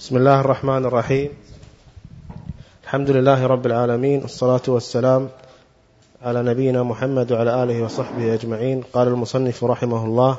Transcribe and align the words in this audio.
بسم 0.00 0.16
الله 0.16 0.40
الرحمن 0.40 0.84
الرحيم 0.84 1.28
الحمد 2.84 3.10
لله 3.10 3.46
رب 3.46 3.66
العالمين 3.66 4.22
والصلاة 4.22 4.62
والسلام 4.68 5.28
على 6.22 6.42
نبينا 6.42 6.82
محمد 6.82 7.32
وعلى 7.32 7.62
آله 7.62 7.82
وصحبه 7.82 8.34
أجمعين 8.34 8.82
قال 8.92 9.08
المصنف 9.08 9.64
رحمه 9.64 10.04
الله 10.04 10.38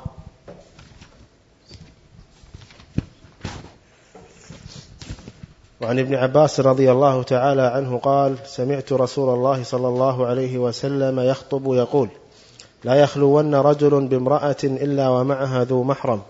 وعن 5.81 5.99
ابن 5.99 6.15
عباس 6.15 6.59
رضي 6.59 6.91
الله 6.91 7.23
تعالى 7.23 7.61
عنه 7.61 7.97
قال 7.97 8.35
سمعت 8.45 8.93
رسول 8.93 9.33
الله 9.33 9.63
صلى 9.63 9.87
الله 9.87 10.25
عليه 10.25 10.57
وسلم 10.57 11.19
يخطب 11.19 11.73
يقول 11.73 12.09
لا 12.83 12.95
يخلون 12.95 13.55
رجل 13.55 14.07
بامرأة 14.07 14.63
إلا 14.63 15.09
ومعها 15.09 15.63
ذو 15.63 15.83
محرم 15.83 16.21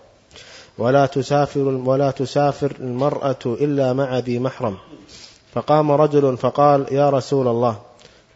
ولا 0.81 1.05
تسافر 1.05 1.59
ولا 1.59 2.11
تسافر 2.11 2.75
المرأة 2.79 3.39
إلا 3.45 3.93
مع 3.93 4.19
ذي 4.19 4.39
محرم. 4.39 4.77
فقام 5.53 5.91
رجل 5.91 6.37
فقال 6.37 6.85
يا 6.91 7.09
رسول 7.09 7.47
الله 7.47 7.81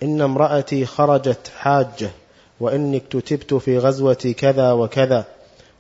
إن 0.04 0.22
امرأتي 0.22 0.86
خرجت 0.86 1.52
حاجة 1.58 2.12
وإني 2.60 2.98
اكتتبت 2.98 3.54
في 3.54 3.78
غزوة 3.78 4.34
كذا 4.38 4.72
وكذا. 4.72 5.26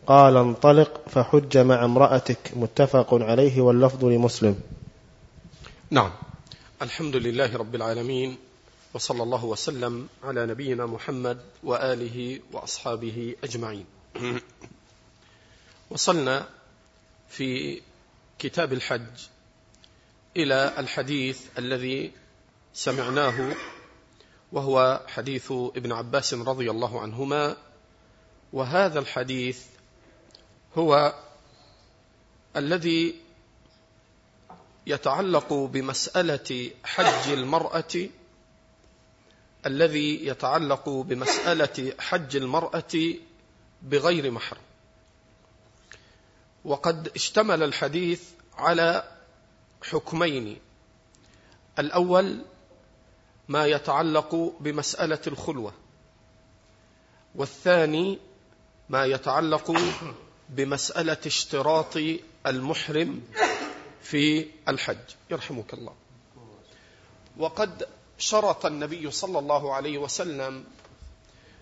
قال 0.08 0.38
انطلق 0.38 1.02
فحج 1.10 1.58
مع 1.58 1.86
امرأتك. 1.86 2.52
متفق 2.56 3.14
عليه 3.14 3.62
واللفظ 3.62 4.06
لمسلم. 4.06 4.56
نعم. 5.92 6.12
الحمد 6.82 7.16
لله 7.16 7.58
رب 7.58 7.76
العالمين 7.76 8.38
وصلى 8.94 9.24
الله 9.24 9.46
وسلم 9.46 10.08
على 10.24 10.46
نبينا 10.46 10.86
محمد 10.86 11.38
وآله 11.64 12.40
وأصحابه 12.54 13.36
أجمعين. 13.44 13.86
وصلنا 15.92 16.55
في 17.36 17.82
كتاب 18.40 18.74
الحج 18.74 19.28
إلى 20.38 20.74
الحديث 20.78 21.42
الذي 21.58 22.12
سمعناه 22.74 23.56
وهو 24.52 25.02
حديث 25.08 25.52
ابن 25.52 25.92
عباس 25.92 26.34
رضي 26.34 26.72
الله 26.72 27.02
عنهما. 27.02 27.58
وهذا 28.54 29.00
الحديث 29.00 29.66
هو 30.78 31.16
الذي 32.56 33.16
يتعلق 34.88 35.54
بمسألة 35.54 36.72
حج 36.84 37.32
المرأة 37.32 38.10
الذي 39.66 40.28
يتعلق 40.28 40.90
بمسألة 40.90 41.94
حج 42.00 42.36
المرأة 42.36 43.14
بغير 43.82 44.32
محرم. 44.32 44.75
وقد 46.66 47.12
اشتمل 47.16 47.64
الحديث 47.64 48.24
على 48.58 49.04
حكمين. 49.92 50.60
الأول 51.80 52.42
ما 53.48 53.66
يتعلق 53.66 54.54
بمسألة 54.60 55.20
الخلوة 55.28 55.74
والثاني 57.36 58.20
ما 58.90 59.06
يتعلق 59.06 59.78
بمسألة 60.50 61.18
اشتراط 61.26 61.98
المحرم 62.46 63.22
في 64.02 64.48
الحج. 64.68 64.98
يرحمك 65.32 65.74
الله. 65.74 65.94
وقد 67.38 67.88
شرط 68.18 68.66
النبي 68.66 69.12
صلى 69.12 69.40
الله 69.40 69.74
عليه 69.74 69.98
وسلم 69.98 70.64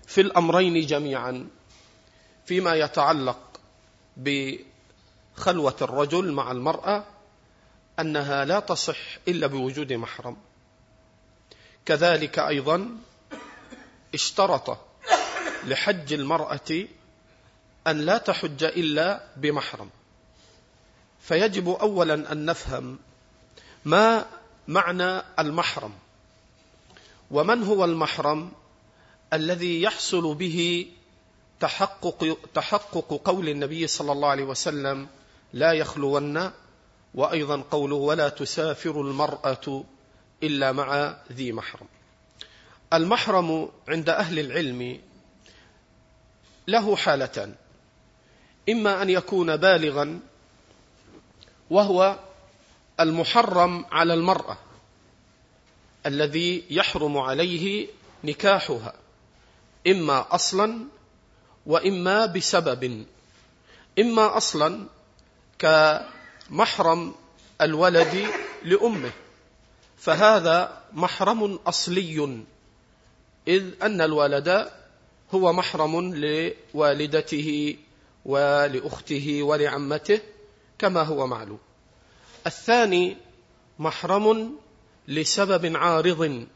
في 0.08 0.22
الأمرين 0.22 0.86
جميعا 0.86 1.48
فيما 2.46 2.76
يتعلق 2.76 3.40
بخلوة 5.38 5.76
الرجل 5.82 6.32
مع 6.32 6.52
المرأة 6.52 7.04
أنها 8.00 8.46
لا 8.46 8.60
تصح 8.60 8.98
إلا 9.28 9.48
بوجود 9.48 9.94
محرم. 9.94 10.38
كذلك 11.86 12.40
أيضا 12.40 12.98
اشترط 14.14 14.78
لحج 15.66 16.14
المرأة 16.14 16.88
أن 17.88 17.98
لا 17.98 18.18
تحج 18.18 18.64
إلا 18.64 19.24
بمحرم. 19.38 19.90
فيجب 21.22 21.70
أولا 21.70 22.32
أن 22.32 22.46
نفهم 22.46 23.00
ما 23.86 24.26
معنى 24.68 25.22
المحرم 25.40 25.94
ومن 27.32 27.64
هو 27.64 27.86
المحرم 27.86 28.52
الذي 29.34 29.82
يحصل 29.82 30.36
به 30.36 30.88
تحقق, 31.60 32.38
تحقق 32.54 33.22
قول 33.26 33.50
النبي 33.50 33.88
صلى 33.88 34.12
الله 34.12 34.28
عليه 34.28 34.44
وسلم 34.44 35.08
لا 35.54 35.74
يخلون 35.74 36.52
وأيضا 37.14 37.64
قوله 37.72 37.96
ولا 37.96 38.30
تسافر 38.30 39.02
المرأة 39.02 39.84
إلا 40.44 40.72
مع 40.72 41.18
ذي 41.32 41.52
محرم. 41.52 41.88
المحرم 42.94 43.70
عند 43.88 44.10
أهل 44.10 44.40
العلم 44.40 45.02
له 46.68 46.96
حالتان. 46.96 47.56
إما 48.70 49.02
أن 49.02 49.10
يكون 49.10 49.58
بالغا 49.58 50.20
وهو 51.70 52.20
المحرم 53.00 53.86
على 53.92 54.14
المرأة 54.14 54.58
الذي 56.06 56.64
يحرم 56.70 57.18
عليه 57.18 57.88
نكاحها 58.24 58.94
إما 59.88 60.36
أصلا 60.36 60.86
وإما 61.66 62.26
بسبب. 62.26 63.06
إما 64.00 64.38
أصلا 64.38 64.86
كمحرم 65.64 67.16
الولد 67.62 68.28
لأمه. 68.64 69.12
فهذا 69.98 70.82
محرم 70.94 71.60
أصلي 71.68 72.44
إذ 73.48 73.64
أن 73.84 74.02
الولد 74.02 74.72
هو 75.34 75.54
محرم 75.54 76.16
لوالدته 76.16 77.78
ولأخته 78.26 79.44
ولعمته 79.44 80.20
كما 80.80 81.04
هو 81.04 81.28
معلوم. 81.28 81.60
الثاني 82.48 83.18
محرم 83.80 84.56
لسبب 85.08 85.78
عارض 85.78 86.48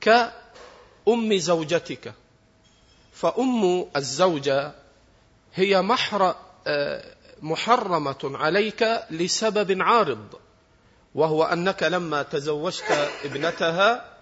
كأم 0.00 1.36
زوجتك. 1.36 2.14
فأم 3.12 3.86
الزوجة 3.96 4.72
هي 5.54 5.82
محر 5.82 6.34
محرمة 7.42 8.18
عليك 8.24 9.02
لسبب 9.10 9.82
عارض 9.82 10.34
وهو 11.14 11.44
أنك 11.44 11.82
لما 11.82 12.22
تزوجت 12.22 13.10
ابنتها 13.24 14.14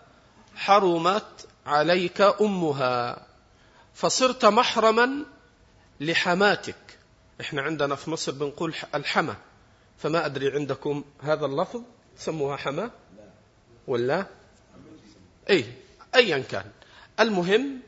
حرمت 0.57 1.47
عليك 1.67 2.21
أمها 2.21 3.27
فصرت 3.95 4.45
محرما 4.45 5.25
لحماتك. 6.01 6.77
إحنا 7.41 7.63
عندنا 7.63 7.95
في 7.95 8.11
مصر 8.11 8.33
بنقول 8.33 8.75
الحمى 8.95 9.35
فما 9.99 10.27
أدري 10.27 10.53
عندكم 10.53 11.05
هذا 11.23 11.47
اللفظ؟ 11.47 11.81
تسموها 12.19 12.57
حمى 12.57 12.91
ولا؟ 13.87 14.27
أي 15.51 15.65
أيا 16.15 16.39
كان. 16.39 16.71
المهم 17.21 17.81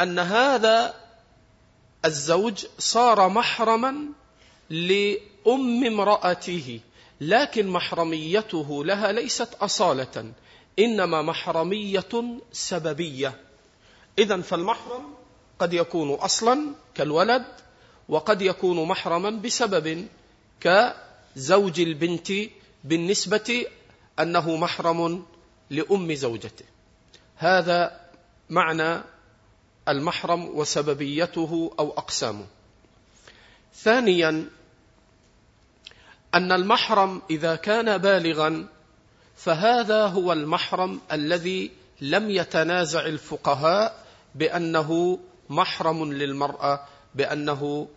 أن 0.00 0.18
هذا 0.18 0.94
الزوج 2.04 2.66
صار 2.78 3.28
محرما 3.28 3.94
لأم 4.74 5.84
امرأته 5.86 6.80
لكن 7.20 7.66
محرميته 7.66 8.84
لها 8.84 9.12
ليست 9.12 9.54
أصالة 9.54 10.32
إنما 10.78 11.22
محرمية 11.22 12.38
سببية. 12.52 13.40
إذا 14.18 14.40
فالمحرم 14.40 15.14
قد 15.58 15.72
يكون 15.72 16.14
أصلا 16.14 16.74
كالولد 16.94 17.44
وقد 18.08 18.42
يكون 18.42 18.88
محرما 18.88 19.30
بسبب 19.30 20.06
كزوج 20.60 21.80
البنت 21.80 22.32
بالنسبة 22.84 23.66
أنه 24.20 24.56
محرم 24.56 25.24
لأم 25.70 26.14
زوجته. 26.14 26.64
هذا 27.36 28.00
معنى 28.50 29.02
المحرم 29.88 30.44
وسببيته 30.44 31.70
أو 31.78 31.90
أقسامه. 31.90 32.46
ثانيا 33.74 34.48
أن 36.34 36.52
المحرم 36.52 37.22
إذا 37.30 37.56
كان 37.56 37.98
بالغا 37.98 38.66
فهذا 39.36 40.06
هو 40.06 40.32
المحرم 40.32 41.00
الذي 41.12 41.70
لم 42.00 42.30
يتنازع 42.30 43.06
الفقهاء 43.06 44.04
بأنه 44.34 45.18
محرم 45.50 46.12
للمرأة 46.12 46.86
بأنه 47.14 47.88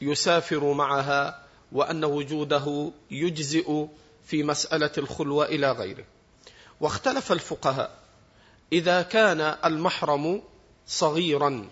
يسافر 0.00 0.72
معها 0.72 1.42
وأن 1.72 2.04
وجوده 2.04 2.92
يجزئ 3.10 3.86
في 4.24 4.42
مسألة 4.42 4.90
الخلوة 4.98 5.44
إلى 5.44 5.72
غيره. 5.72 6.04
واختلف 6.80 7.32
الفقهاء. 7.32 7.98
إذا 8.72 9.02
كان 9.02 9.40
المحرم 9.64 10.42
صغيرا 10.86 11.68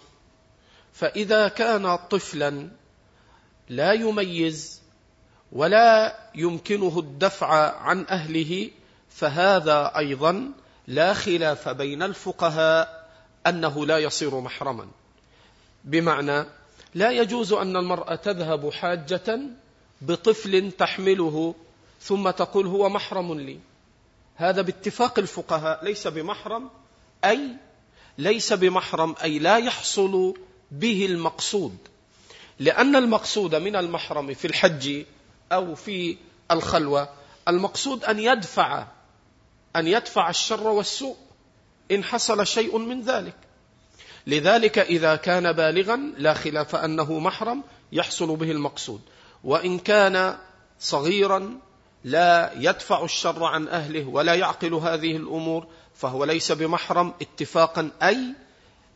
فإذا 0.93 1.49
كان 1.49 1.97
طفلا 1.97 2.71
لا 3.69 3.93
يميز 3.93 4.80
ولا 5.53 6.19
يمكنه 6.35 6.99
الدفع 6.99 7.81
عن 7.81 8.07
أهله 8.07 8.71
فهذا 9.09 9.93
أيضا 9.97 10.53
لا 10.87 11.15
خلاف 11.15 11.69
بين 11.69 12.03
الفقهاء 12.03 13.11
أنه 13.47 13.87
لا 13.87 13.99
يصير 13.99 14.41
محرما. 14.41 14.89
بمعنى 15.85 16.45
لا 16.95 17.11
يجوز 17.11 17.53
أن 17.53 17.77
المرأة 17.77 18.15
تذهب 18.15 18.71
حاجة 18.71 19.41
بطفل 20.01 20.71
تحمله 20.71 21.55
ثم 22.01 22.31
تقول 22.31 22.67
هو 22.67 22.89
محرم 22.89 23.41
لي. 23.41 23.59
هذا 24.37 24.63
باتفاق 24.63 25.19
الفقهاء 25.19 25.85
ليس 25.85 26.07
بمحرم 26.07 26.71
أي 27.25 27.49
ليس 28.19 28.53
بمحرم 28.53 29.15
أي 29.23 29.39
لا 29.39 29.57
يحصل 29.57 30.35
به 30.71 31.07
المقصود. 31.07 31.77
لأن 32.59 32.97
المقصود 32.97 33.55
من 33.55 33.77
المحرم 33.77 34.35
في 34.35 34.47
الحج 34.47 35.05
أو 35.53 35.75
في 35.75 36.17
الخلوة. 36.51 37.09
المقصود 37.49 38.05
أن 38.05 38.19
يدفع 38.19 38.87
أن 39.77 39.87
يدفع 39.87 40.31
الشر 40.31 40.67
والسوء 40.67 41.17
إن 41.91 42.05
حصل 42.05 42.47
شيء 42.47 42.79
من 42.79 43.03
ذلك. 43.03 43.37
لذلك 44.27 44.79
إذا 44.79 45.17
كان 45.17 45.53
بالغا 45.53 45.97
لا 46.19 46.35
خلاف 46.35 46.77
أنه 46.77 47.19
محرم 47.19 47.63
يحصل 47.93 48.37
به 48.37 48.51
المقصود. 48.51 49.01
وإن 49.45 49.79
كان 49.79 50.39
صغيرا 50.81 51.61
لا 52.05 52.53
يدفع 52.57 53.05
الشر 53.05 53.45
عن 53.45 53.69
أهله 53.69 54.09
ولا 54.09 54.35
يعقل 54.35 54.75
هذه 54.75 55.17
الأمور 55.17 55.67
فهو 55.95 56.25
ليس 56.25 56.53
بمحرم 56.53 57.15
اتفاقا 57.23 57.91
أي 58.03 58.19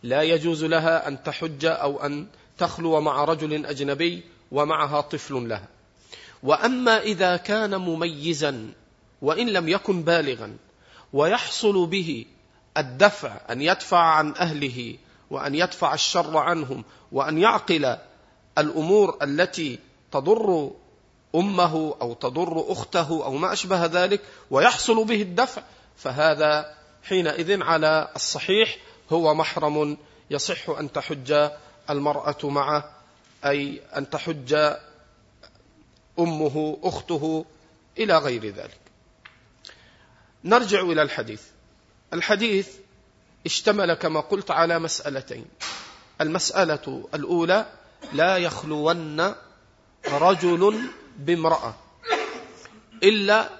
لا 0.03 0.23
يجوز 0.23 0.65
لها 0.65 1.09
أن 1.09 1.23
تحج 1.23 1.65
أو 1.65 2.07
أن 2.07 2.27
تخلو 2.59 3.01
مع 3.01 3.25
رجل 3.25 3.67
أجنبي 3.67 4.23
ومعها 4.53 5.01
طفل 5.01 5.49
لها. 5.49 5.69
وأما 6.45 7.01
إذا 7.01 7.37
كان 7.37 7.77
مميزا 7.77 8.73
وإن 9.23 9.49
لم 9.49 9.69
يكن 9.69 10.03
بالغا 10.03 10.57
ويحصل 11.13 11.87
به 11.87 12.27
الدفع 12.77 13.41
أن 13.51 13.63
يدفع 13.63 13.99
عن 13.99 14.35
أهله 14.35 14.97
وأن 15.31 15.55
يدفع 15.55 15.95
الشر 15.95 16.39
عنهم 16.39 16.85
وأن 17.13 17.39
يعقل 17.39 17.97
الأمور 18.59 19.19
التي 19.23 19.79
تضر 20.13 20.71
أمه 21.35 21.95
أو 22.01 22.15
تضر 22.15 22.73
أخته 22.73 23.25
أو 23.25 23.33
ما 23.33 23.53
أشبه 23.53 23.87
ذلك 23.87 24.21
ويحصل 24.51 25.05
به 25.05 25.23
الدفع 25.23 25.63
فهذا 25.97 26.75
حينئذ 27.05 27.63
على 27.63 28.09
الصحيح 28.17 28.77
هو 29.13 29.35
محرم. 29.35 29.97
يصح 30.31 30.71
أن 30.71 30.93
تحج 30.93 31.51
المرأة 31.91 32.39
معه 32.45 32.91
أي 33.45 33.81
أن 33.97 34.11
تحج 34.11 34.75
أمه 36.19 36.79
أخته 36.83 37.45
إلى 37.99 38.19
غير 38.19 38.47
ذلك. 38.47 38.81
نرجع 40.45 40.81
إلى 40.81 41.03
الحديث. 41.03 41.43
الحديث 42.13 42.77
اشتمل 43.47 43.95
كما 43.95 44.21
قلت 44.21 44.51
على 44.51 44.79
مسألتين. 44.79 45.47
المسألة 46.21 47.09
الأولى 47.15 47.67
لا 48.13 48.37
يخلون 48.37 49.35
رجل 50.09 50.81
بامرأة 51.19 51.75
إلا 53.03 53.51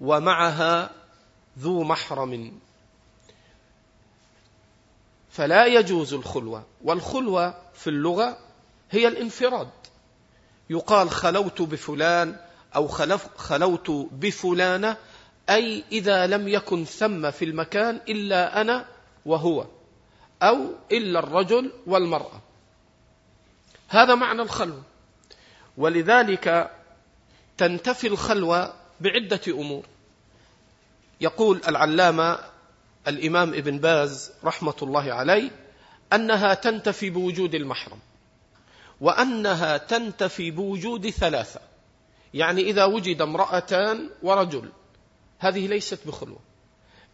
ومعها 0.00 0.90
ذو 1.58 1.84
محرم. 1.84 2.58
فلا 5.30 5.66
يجوز 5.66 6.14
الخلوة. 6.14 6.66
والخلوة 6.84 7.54
في 7.74 7.90
اللغة 7.90 8.38
هي 8.90 9.08
الانفراد. 9.08 9.70
يقال 10.70 11.10
خلوت 11.10 11.62
بفلان 11.62 12.36
أو 12.76 12.88
خلوت 13.36 13.90
بفلانة 13.90 14.96
أي 15.50 15.84
إذا 15.92 16.26
لم 16.26 16.48
يكن 16.48 16.84
ثم 16.84 17.30
في 17.30 17.44
المكان 17.44 18.00
إلا 18.08 18.60
أنا 18.60 18.86
وهو 19.26 19.66
أو 20.42 20.68
إلا 20.92 21.18
الرجل 21.18 21.72
والمرأة. 21.86 22.40
هذا 23.88 24.14
معنى 24.14 24.42
الخلوة 24.42 24.82
ولذلك 25.76 26.70
تنتفي 27.56 28.06
الخلوة 28.06 28.74
بعدة 29.00 29.40
أمور. 29.48 29.86
يقول 31.20 31.60
العلامة 31.68 32.38
الإمام 33.08 33.54
ابن 33.54 33.78
باز 33.78 34.32
رحمة 34.44 34.74
الله 34.82 35.12
عليه 35.12 35.50
أنها 36.12 36.54
تنتفي 36.54 37.10
بوجود 37.10 37.54
المحرم. 37.54 37.98
وأنها 39.04 39.76
تنتفي 39.76 40.50
بوجود 40.50 41.10
ثلاثة. 41.10 41.60
يعني 42.34 42.60
إذا 42.62 42.84
وجد 42.84 43.22
امرأتان 43.22 44.10
ورجل 44.22 44.68
هذه 45.38 45.66
ليست 45.66 45.98
بخلوة. 46.06 46.38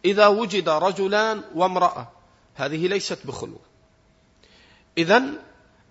إذا 0.05 0.27
وجد 0.27 0.69
رجلان 0.69 1.43
وامرأة 1.55 2.07
هذه 2.55 2.87
ليست 2.87 3.27
بخلوة. 3.27 3.59
إذا 4.97 5.23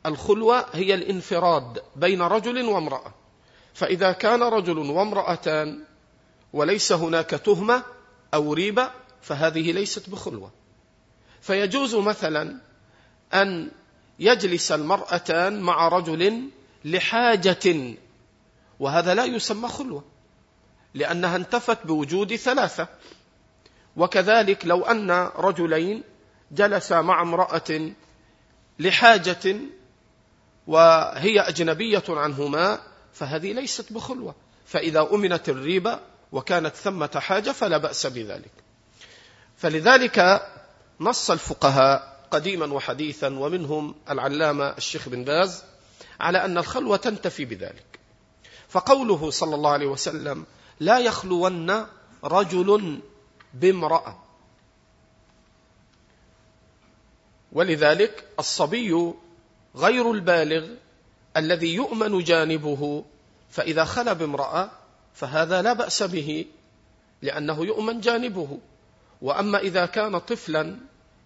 الخلوة 0.07 0.67
هي 0.73 0.95
الانفراد 0.95 1.83
بين 1.97 2.23
رجل 2.23 2.65
وامرأة. 2.65 3.15
فإذا 3.75 4.13
كان 4.13 4.43
رجل 4.43 4.79
وامرأتان 4.79 5.85
وليس 6.53 6.93
هناك 6.93 7.31
تهمة 7.31 7.83
أو 8.35 8.53
ريبة 8.53 8.91
فهذه 9.23 9.73
ليست 9.73 10.11
بخلوة. 10.11 10.51
فيجوز 11.41 11.95
مثلا 11.95 12.61
أن 13.35 13.71
يجلس 14.21 14.73
المرأتان 14.73 15.61
مع 15.61 15.89
رجل 15.89 16.51
لحاجة 16.85 17.95
وهذا 18.81 19.15
لا 19.15 19.25
يسمى 19.25 19.69
خلوة 19.69 20.05
لأنها 20.95 21.37
انتفت 21.37 21.87
بوجود 21.87 22.37
ثلاثة. 22.37 22.89
وكذلك 23.97 24.67
لو 24.67 24.83
أن 24.83 25.11
رجلين 25.37 26.03
جلسا 26.53 27.01
مع 27.01 27.23
امرأة 27.23 27.93
لحاجة 28.79 29.57
وهي 30.67 31.41
أجنبية 31.41 32.05
عنهما 32.09 32.79
فهذه 33.13 33.53
ليست 33.53 33.93
بخلوة. 33.93 34.35
فإذا 34.67 35.09
أمنت 35.13 35.49
الريبة 35.49 36.01
وكانت 36.33 36.77
ثمة 36.77 37.11
حاجة 37.17 37.51
فلا 37.51 37.79
بأس 37.79 38.07
بذلك. 38.07 38.53
فلذلك 39.57 40.47
نص 41.01 41.31
الفقهاء 41.31 42.10
قديما 42.31 42.73
وحديثا 42.75 43.39
ومنهم 43.39 43.95
العلامة 44.11 44.65
الشيخ 44.65 45.09
بن 45.09 45.25
باز 45.25 45.65
على 46.21 46.45
أن 46.45 46.59
الخلوة 46.59 46.97
تنتفي 46.97 47.45
بذلك. 47.45 48.01
فقوله 48.69 49.31
صلى 49.31 49.55
الله 49.55 49.71
عليه 49.71 49.87
وسلم 49.87 50.45
لا 50.81 50.99
يخلون 50.99 51.87
رجل 52.25 53.01
بامرأة. 53.55 54.23
ولذلك 57.53 58.29
الصبي 58.39 59.13
غير 59.77 60.13
البالغ 60.13 60.69
الذي 61.37 61.75
يؤمن 61.75 62.25
جانبه 62.25 63.05
فإذا 63.51 63.85
خلى 63.85 64.15
بامرأة 64.15 64.71
فهذا 65.15 65.63
لا 65.63 65.73
بأس 65.73 66.03
به 66.03 66.47
لأنه 67.23 67.65
يؤمن 67.65 68.01
جانبه. 68.01 68.59
وأما 69.23 69.59
إذا 69.59 69.87
كان 69.87 70.19
طفلا 70.19 70.77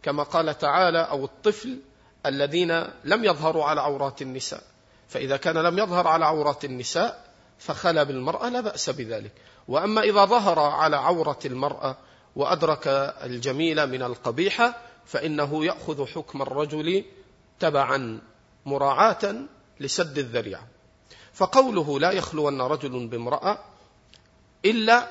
كما 0.05 0.23
قال 0.23 0.59
تعالى 0.59 0.99
أو 0.99 1.25
الطفل 1.25 1.79
الذين 2.27 2.85
لم 3.05 3.25
يظهروا 3.25 3.65
على 3.65 3.81
عورات 3.81 4.23
النساء. 4.23 4.63
فإذا 5.09 5.37
كان 5.37 5.59
لم 5.59 5.79
يظهر 5.79 6.09
على 6.09 6.25
عورات 6.25 6.65
النساء 6.65 7.25
فخلا 7.59 8.03
بالمرأة 8.03 8.49
لا 8.49 8.61
بأس 8.61 8.91
بذلك. 8.91 9.33
وأما 9.69 10.01
إذا 10.01 10.25
ظهر 10.25 10.59
على 10.59 10.97
عورة 10.97 11.39
المرأة 11.45 11.97
وأدرك 12.37 12.89
الجميل 13.23 13.87
من 13.87 14.03
القبيحة 14.03 14.77
فإنه 15.07 15.65
يأخذ 15.65 16.07
حكم 16.07 16.43
الرجل 16.43 17.05
تبعا 17.61 18.21
مراعاة 18.67 19.35
لسد 19.81 20.19
الذريعة. 20.19 20.67
فقوله 21.33 22.01
لا 22.01 22.11
يخلون 22.11 22.61
رجل 22.61 23.07
بامرأة 23.07 23.59
إلا 24.65 25.09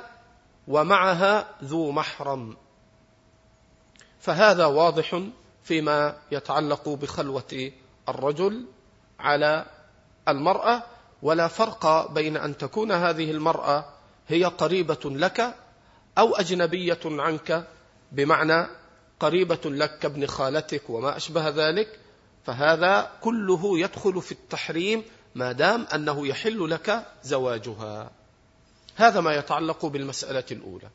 ومعها 0.68 1.48
ذو 1.64 1.92
محرم. 1.92 2.58
فهذا 4.24 4.66
واضح 4.66 5.22
فيما 5.64 6.18
يتعلق 6.32 6.90
بخلوة 6.90 7.72
الرجل 8.10 8.66
على 9.20 9.66
المرأة 10.28 10.84
ولا 11.22 11.48
فرق 11.48 12.12
بين 12.12 12.38
أن 12.38 12.58
تكون 12.58 12.92
هذه 12.92 13.32
المرأة 13.32 13.86
هي 14.28 14.44
قريبة 14.46 15.00
لك 15.06 15.56
أو 16.18 16.36
أجنبية 16.36 17.00
عنك 17.06 17.68
بمعنى 18.12 18.68
قريبة 19.20 19.60
لك 19.66 20.00
كابن 20.00 20.28
خالتك 20.28 20.90
وما 20.90 21.18
أشبه 21.18 21.50
ذلك. 21.50 22.00
فهذا 22.46 23.12
كله 23.22 23.80
يدخل 23.80 24.22
في 24.22 24.32
التحريم 24.32 25.04
ما 25.36 25.52
دام 25.52 25.88
أنه 25.94 26.28
يحل 26.28 26.70
لك 26.70 27.06
زواجها. 27.24 28.12
هذا 28.96 29.22
ما 29.22 29.36
يتعلق 29.36 29.86
بالمسألة 29.86 30.46
الأولى. 30.52 30.90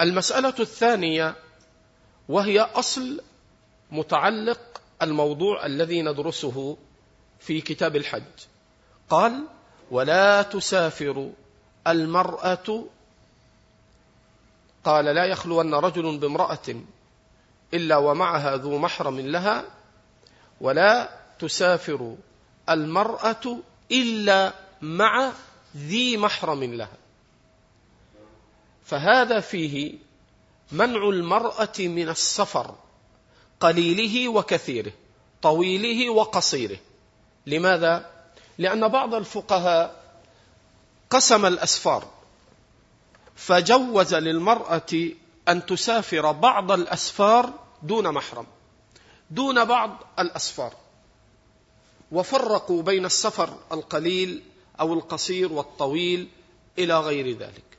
المسألة 0.00 0.54
الثانية 0.60 1.36
وهي 2.28 2.60
أصل 2.60 3.20
متعلق 3.90 4.80
الموضوع 5.02 5.66
الذي 5.66 6.02
ندرسه 6.02 6.76
في 7.38 7.60
كتاب 7.60 7.96
الحج. 7.96 8.22
قال 9.10 9.46
ولا 9.90 10.42
تسافر 10.42 11.30
المرأة 11.86 12.84
قال 14.84 15.04
لا 15.04 15.24
يخلون 15.24 15.74
رجل 15.74 16.18
بامرأة 16.18 16.82
إلا 17.74 17.96
ومعها 17.96 18.56
ذو 18.56 18.78
محرم 18.78 19.20
لها 19.20 19.64
ولا 20.60 21.10
تسافر 21.38 22.16
المرأة 22.68 23.58
إلا 23.92 24.52
مع 24.82 25.32
ذي 25.76 26.16
محرم 26.16 26.64
لها. 26.64 26.98
فهذا 28.90 29.40
فيه 29.40 29.98
منع 30.72 31.08
المرأة 31.08 31.78
من 31.78 32.08
السفر 32.08 32.74
قليله 33.60 34.28
وكثيره 34.28 34.92
طويله 35.42 36.10
وقصيره. 36.10 36.78
لماذا؟ 37.46 38.10
لأن 38.58 38.88
بعض 38.88 39.14
الفقهاء 39.14 40.04
قسم 41.10 41.46
الأسفار 41.46 42.08
فجوز 43.36 44.14
للمرأة 44.14 45.10
أن 45.48 45.66
تسافر 45.66 46.32
بعض 46.32 46.72
الأسفار 46.72 47.52
دون 47.82 48.14
محرم 48.14 48.46
دون 49.30 49.64
بعض 49.64 49.96
الأسفار. 50.18 50.74
وفرقوا 52.12 52.82
بين 52.82 53.04
السفر 53.04 53.58
القليل 53.72 54.42
أو 54.80 54.94
القصير 54.94 55.52
والطويل 55.52 56.28
إلى 56.78 57.00
غير 57.00 57.38
ذلك. 57.38 57.69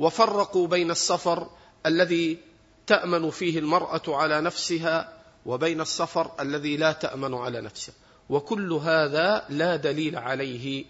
وفرقوا 0.00 0.66
بين 0.66 0.90
السفر 0.90 1.50
الذي 1.86 2.38
تأمن 2.86 3.30
فيه 3.30 3.58
المرأة 3.58 4.02
على 4.08 4.40
نفسها 4.40 5.12
وبين 5.46 5.80
السفر 5.80 6.30
الذي 6.40 6.76
لا 6.76 6.92
تأمن 6.92 7.34
على 7.34 7.60
نفسها. 7.60 7.94
وكل 8.30 8.72
هذا 8.72 9.44
لا 9.48 9.76
دليل 9.76 10.16
عليه 10.16 10.84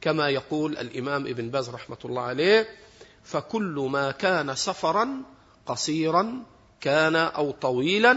كما 0.00 0.28
يقول 0.28 0.78
الإمام 0.78 1.26
ابن 1.26 1.50
باز 1.50 1.70
رحمة 1.70 1.96
الله 2.04 2.22
عليه 2.22 2.68
فكل 3.24 3.88
ما 3.90 4.10
كان 4.10 4.54
سفرا 4.54 5.22
قصيرا 5.66 6.42
كان 6.80 7.16
أو 7.16 7.50
طويلا 7.50 8.16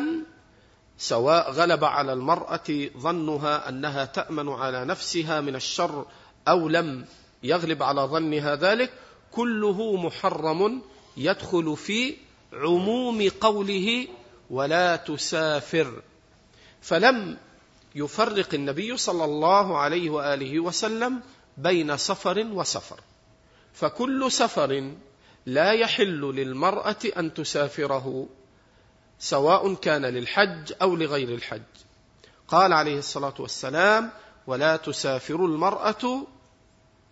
سواء 0.98 1.52
غلب 1.52 1.84
على 1.84 2.14
المرأة 2.14 2.90
ظنها 2.98 3.70
أنها 3.70 4.06
تأمن 4.06 4.50
على 4.50 4.86
نفسها 4.86 5.42
من 5.42 5.56
الشر 5.56 6.06
أو 6.48 6.70
لم 6.70 7.06
يغلب 7.44 7.84
على 7.84 8.02
ظنها 8.02 8.56
ذلك 8.56 8.94
كله 9.36 9.96
محرم 9.96 10.82
يدخل 11.18 11.78
في 11.78 12.16
عموم 12.54 13.30
قوله 13.42 14.08
ولا 14.50 14.96
تسافر. 14.96 16.02
فلم 16.82 17.38
يفرق 17.96 18.54
النبي 18.54 18.98
صلى 18.98 19.26
الله 19.26 19.78
عليه 19.78 20.10
وآله 20.10 20.60
وسلم 20.60 21.22
بين 21.58 21.98
سفر 21.98 22.40
وسفر. 22.40 23.00
فكل 23.74 24.32
سفر 24.32 24.92
لا 25.46 25.72
يحل 25.72 26.22
للمرأة 26.22 27.04
أن 27.18 27.34
تسافره 27.34 28.28
سواء 29.20 29.74
كان 29.74 30.06
للحج 30.06 30.74
أو 30.82 30.96
لغير 30.96 31.30
الحج. 31.30 31.62
قال 32.48 32.74
عليه 32.74 32.98
الصلاة 32.98 33.34
والسلام 33.40 34.12
ولا 34.48 34.78
تسافر 34.78 35.36
المرأة 35.36 36.28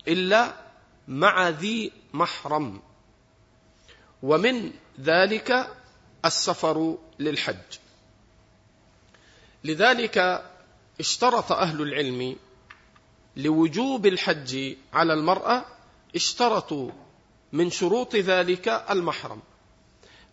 إلا 0.08 0.63
مع 1.08 1.50
ذي 1.50 1.92
محرم. 2.14 2.82
ومن 4.24 4.72
ذلك 5.00 5.78
السفر 6.26 6.98
للحج. 7.20 7.80
لذلك 9.64 10.44
اشترط 11.00 11.52
أهل 11.52 11.82
العلم 11.82 12.36
لوجوب 13.38 14.06
الحج 14.06 14.76
على 14.94 15.14
المرأة 15.14 15.66
اشترطوا 16.16 16.92
من 17.54 17.72
شروط 17.72 18.16
ذلك 18.16 18.68
المحرم. 18.90 19.42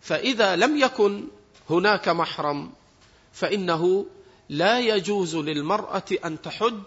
فإذا 0.00 0.56
لم 0.56 0.76
يكن 0.76 1.28
هناك 1.70 2.08
محرم 2.08 2.72
فإنه 3.32 4.06
لا 4.48 4.80
يجوز 4.80 5.36
للمرأة 5.36 6.02
أن 6.24 6.42
تحج 6.42 6.82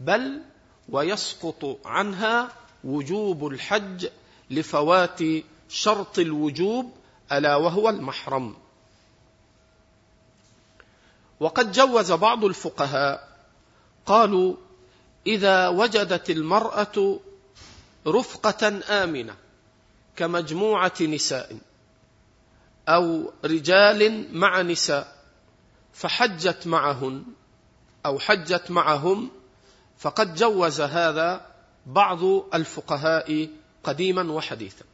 بل 0.00 0.42
ويسقط 0.88 1.78
عنها 1.84 2.52
وجوب 2.84 3.46
الحج 3.46 4.08
لفوات 4.50 5.18
شرط 5.68 6.18
الوجوب 6.18 6.92
ألا 7.32 7.56
وهو 7.56 7.88
المحرم. 7.88 8.56
وقد 11.40 11.72
جوز 11.72 12.12
بعض 12.12 12.44
الفقهاء 12.44 13.28
قالوا 14.06 14.56
إذا 15.26 15.68
وجدت 15.68 16.30
المرأة 16.30 17.20
رفقة 18.06 18.80
آمنة 18.88 19.36
كمجموعة 20.16 20.92
نساء 21.00 21.58
أو 22.88 23.32
رجال 23.44 24.28
مع 24.38 24.62
نساء 24.62 25.16
فحجت 25.92 26.66
معهن 26.66 27.24
أو 28.06 28.18
حجت 28.18 28.70
معهم 28.70 29.30
فقد 29.98 30.34
جوز 30.34 30.80
هذا 30.80 31.49
بعض 31.92 32.24
الفقهاء 32.54 33.48
قديما 33.84 34.32
وحديثا. 34.32 34.84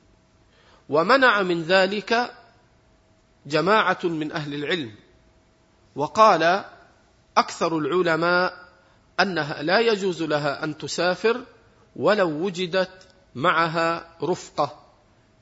ومنع 0.88 1.42
من 1.42 1.62
ذلك 1.62 2.32
جماعة 3.46 3.98
من 4.04 4.32
أهل 4.32 4.54
العلم. 4.54 4.94
وقال 5.96 6.64
أكثر 7.36 7.78
العلماء 7.78 8.66
أنها 9.20 9.62
لا 9.62 9.80
يجوز 9.80 10.22
لها 10.22 10.64
أن 10.64 10.78
تسافر 10.78 11.44
ولو 11.96 12.28
وجدت 12.28 13.08
معها 13.34 14.08
رفقة. 14.22 14.82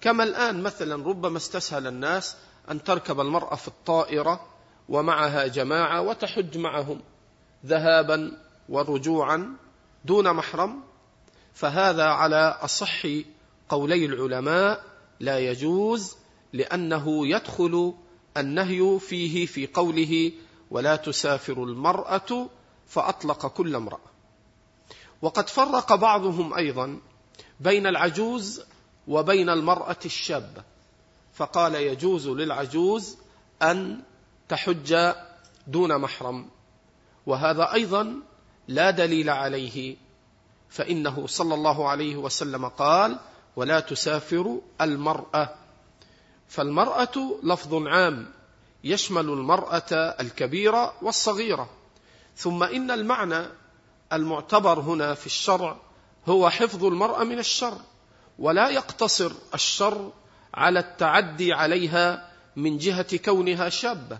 كما 0.01 0.25
الآن 0.25 0.63
مثلا 0.63 1.09
ربما 1.09 1.37
استسهل 1.37 1.87
الناس 1.87 2.37
أن 2.71 2.83
تركب 2.83 3.21
المرأة 3.21 3.55
في 3.55 3.69
الطائرة 3.69 4.47
ومعها 4.89 5.47
جماعة 5.47 6.01
وتحج 6.01 6.59
معهم 6.59 7.01
ذهابا 7.67 8.39
ورجوعا 8.69 9.57
دون 10.05 10.33
محرم. 10.33 10.94
فهذا 11.55 12.05
على 12.05 12.59
أصح 12.61 13.07
قولي 13.69 14.07
العلماء 14.07 14.85
لا 15.21 15.39
يجوز 15.39 16.17
لأنه 16.53 17.27
يدخل 17.27 17.95
النهي 18.37 18.99
فيه 19.01 19.47
في 19.47 19.67
قوله 19.67 20.33
ولا 20.71 20.97
تسافر 20.97 21.65
المرأة 21.65 22.49
فأطلق 22.87 23.47
كل 23.47 23.77
امرأة. 23.77 24.15
وقد 25.23 25.49
فرق 25.49 25.95
بعضهم 25.95 26.55
أيضا 26.55 27.01
بين 27.61 27.87
العجوز 27.87 28.63
وبين 29.09 29.51
المرأة 29.51 29.99
الشابه 30.05 30.63
فقال 31.35 31.75
يجوز 31.75 32.29
للعجوز 32.29 33.17
أن 33.63 34.03
تحج 34.49 35.13
دون 35.67 35.99
محرم. 35.99 36.51
وهذا 37.27 37.73
أيضا 37.73 38.23
لا 38.69 38.91
دليل 38.91 39.31
عليه 39.31 39.97
فإنه 40.75 41.27
صلى 41.27 41.55
الله 41.55 41.89
عليه 41.89 42.17
وسلم 42.17 42.69
قال 42.69 43.19
ولا 43.57 43.81
تسافر 43.81 44.61
المرأة. 44.81 45.55
فالمرأة 46.49 47.39
لفظ 47.43 47.75
عام 47.87 48.27
يشمل 48.85 49.29
المرأة 49.29 49.93
الكبيرة 49.93 50.95
والصغيرة. 51.03 51.71
ثم 52.37 52.63
إن 52.63 52.91
المعنى 52.91 53.47
المعتبر 54.13 54.81
هنا 54.81 55.15
في 55.15 55.27
الشرع 55.27 55.77
هو 56.27 56.51
حفظ 56.51 56.85
المرأة 56.85 57.25
من 57.25 57.39
الشر 57.39 57.79
ولا 58.39 58.69
يقتصر 58.69 59.33
الشر 59.55 60.13
على 60.55 60.79
التعدي 60.81 61.53
عليها 61.53 62.31
من 62.57 62.79
جهة 62.79 63.17
كونها 63.17 63.69
شابة 63.69 64.19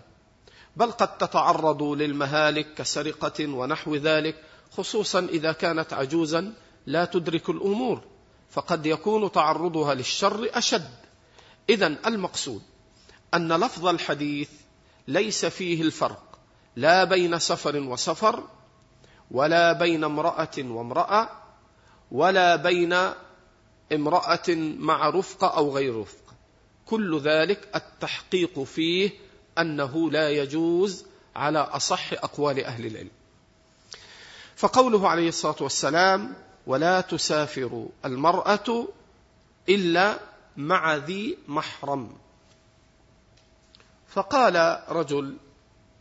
بل 0.75 0.91
قد 0.91 1.17
تتعرض 1.17 1.83
للمهالك 1.83 2.73
كسرقة 2.73 3.47
ونحو 3.47 3.95
ذلك 3.95 4.35
خصوصا 4.71 5.19
إذا 5.19 5.51
كانت 5.51 5.93
عجوزا 5.93 6.53
لا 6.85 7.05
تدرك 7.05 7.49
الأمور 7.49 8.01
فقد 8.49 8.85
يكون 8.85 9.31
تعرضها 9.31 9.93
للشر 9.93 10.49
أشد. 10.53 10.89
اذا 11.69 11.87
المقصود 11.87 12.61
أن 13.33 13.53
لفظ 13.53 13.87
الحديث 13.87 14.49
ليس 15.07 15.45
فيه 15.45 15.81
الفرق 15.81 16.39
لا 16.75 17.03
بين 17.03 17.39
سفر 17.39 17.77
وسفر 17.77 18.43
ولا 19.31 19.73
بين 19.73 20.03
امرأة 20.03 20.57
وامرأة 20.57 21.29
ولا 22.11 22.55
بين 22.55 22.95
امرأة 23.93 24.49
مع 24.77 25.09
رفقه 25.09 25.47
أو 25.47 25.75
غير 25.75 25.99
رفقه 26.01 26.33
كل 26.85 27.19
ذلك 27.19 27.69
التحقيق 27.75 28.63
فيه 28.63 29.11
أنه 29.57 30.11
لا 30.11 30.29
يجوز 30.29 31.05
على 31.35 31.59
أصح 31.59 32.13
أقوال 32.13 32.63
أهل 32.63 32.85
العلم. 32.85 33.11
فقوله 34.55 35.09
عليه 35.09 35.29
الصلاة 35.29 35.55
والسلام 35.61 36.33
ولا 36.67 37.01
تسافر 37.01 37.87
المرأة 38.05 38.87
إلا 39.69 40.19
مع 40.57 40.95
ذي 40.95 41.37
محرم. 41.47 42.17
فقال 44.07 44.83
رجل 44.89 45.37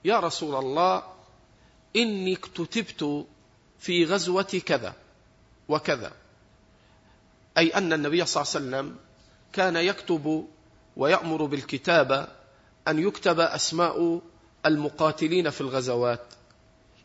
يا 0.05 0.21
رسول 0.21 0.55
الله 0.55 1.03
إني 1.97 2.33
اكتتبت 2.33 3.27
في 3.79 4.05
غزوة 4.05 4.63
كذا 4.67 4.95
وكذا. 5.69 6.13
أي 7.59 7.69
أن 7.69 7.93
النبي 7.93 8.27
صلى 8.27 8.43
الله 8.43 8.55
عليه 8.55 8.87
وسلم 8.87 8.97
كان 9.53 9.77
يكتب 9.77 10.47
ويأمر 10.97 11.45
بالكتابة 11.45 12.29
أن 12.89 12.99
يكتب 12.99 13.41
أسماء 13.41 14.21
المقاتلين 14.67 15.51
في 15.51 15.61
الغزوات 15.61 16.21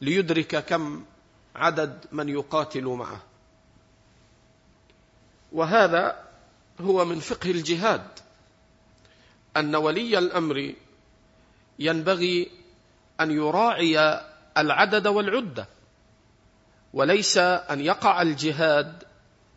ليدرك 0.02 0.66
كم 0.66 1.04
عدد 1.60 2.06
من 2.12 2.30
يقاتل 2.30 2.86
معه. 2.86 3.22
وهذا 5.52 6.24
هو 6.82 7.06
من 7.06 7.20
فقه 7.20 7.52
الجهاد 7.52 8.08
أن 9.58 9.76
ولي 9.76 10.18
الأمر 10.18 10.74
ينبغي 11.80 12.52
أن 13.22 13.32
يراعي 13.32 14.20
العدد 14.58 15.08
والعدة 15.08 15.68
وليس 16.94 17.38
أن 17.38 17.80
يقع 17.80 18.22
الجهاد 18.22 19.04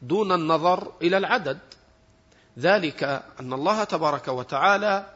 دون 0.03 0.33
النظر 0.33 0.93
إلى 1.03 1.17
العدد. 1.17 1.59
ذلك 2.59 3.05
أن 3.41 3.53
الله 3.53 3.85
تبارك 3.85 4.29
وتعالى 4.29 5.07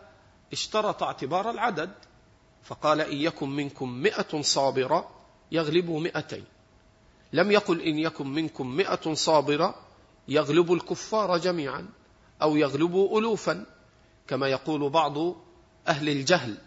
اشترط 0.52 1.02
اعتبار 1.02 1.50
العدد 1.50 1.90
فقال 2.62 3.00
إن 3.00 3.16
يكن 3.16 3.48
منكم 3.48 3.88
مئة 3.88 4.42
صابرة 4.42 5.10
يغلبوا 5.52 6.00
مئتين. 6.00 6.44
لم 7.32 7.50
يقل 7.50 7.80
إن 7.80 7.98
يكن 7.98 8.26
منكم 8.26 8.76
مئة 8.76 9.14
صابرة 9.14 9.74
يغلب 10.28 10.72
الكفار 10.72 11.38
جميعا 11.38 11.88
أو 12.42 12.56
يغلبوا 12.56 13.18
ألوفا 13.20 13.66
كما 14.28 14.48
يقول 14.48 14.90
بعض 14.90 15.18
أهل 15.88 16.08
الجهل. 16.08 16.58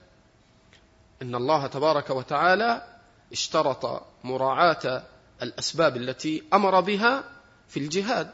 إن 1.21 1.35
الله 1.35 1.67
تبارك 1.67 2.09
وتعالى 2.09 2.99
اشترط 3.31 4.03
مراعاة 4.23 5.03
الأسباب 5.41 5.97
التي 5.97 6.43
أمر 6.53 6.79
بها 6.79 7.23
في 7.69 7.79
الجهاد 7.79 8.31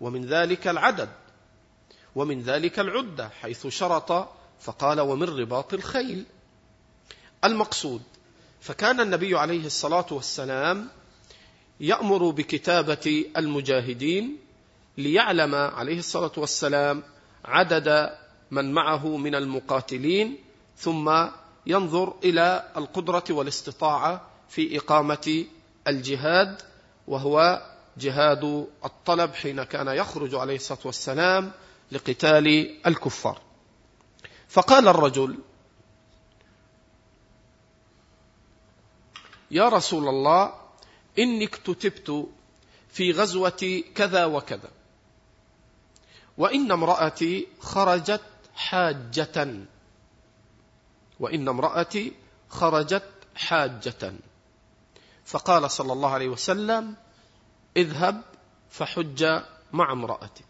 ومن 0.00 0.26
ذلك 0.26 0.68
العدد 0.68 1.08
ومن 2.14 2.42
ذلك 2.42 2.78
العدة 2.78 3.28
حيث 3.28 3.66
شرط 3.66 4.28
فقال 4.60 5.00
ومن 5.00 5.28
رباط 5.28 5.74
الخيل 5.74 6.24
المقصود 7.44 8.02
فكان 8.60 9.00
النبي 9.00 9.38
عليه 9.38 9.66
الصلاة 9.66 10.06
والسلام 10.10 10.88
يأمر 11.80 12.30
بكتابة 12.30 13.24
المجاهدين 13.36 14.36
ليعلم 14.98 15.54
عليه 15.54 15.98
الصلاة 15.98 16.32
والسلام 16.36 17.02
عدد 17.44 18.10
من 18.50 18.72
معه 18.72 19.16
من 19.16 19.34
المقاتلين 19.34 20.38
ثم 20.76 21.26
ينظر 21.66 22.14
إلى 22.24 22.72
القدرة 22.76 23.24
والاستطاعة 23.30 24.26
في 24.48 24.78
إقامة 24.78 25.44
الجهاد 25.88 26.62
وهو 27.08 27.62
جهاد 27.98 28.66
الطلب 28.84 29.34
حين 29.34 29.62
كان 29.64 29.88
يخرج 29.88 30.34
عليه 30.34 30.56
الصلاة 30.56 30.78
والسلام 30.84 31.52
لقتال 31.92 32.76
الكفار. 32.86 33.40
فقال 34.48 34.88
الرجل 34.88 35.38
يا 39.50 39.68
رسول 39.68 40.08
الله 40.08 40.67
إني 41.18 41.44
اكتتبت 41.44 42.28
في 42.88 43.12
غزوة 43.12 43.82
كذا 43.94 44.24
وكذا. 44.24 44.70
وإن 46.38 46.72
امرأتي 46.72 47.46
خرجت 47.60 48.22
حاجة. 48.54 49.66
وإن 51.20 51.48
امرأتي 51.48 52.12
خرجت 52.48 53.10
حاجة. 53.36 54.12
فقال 55.24 55.70
صلى 55.70 55.92
الله 55.92 56.10
عليه 56.10 56.28
وسلم 56.28 56.96
اذهب 57.76 58.22
فحج 58.70 59.42
مع 59.72 59.92
امرأتك. 59.92 60.44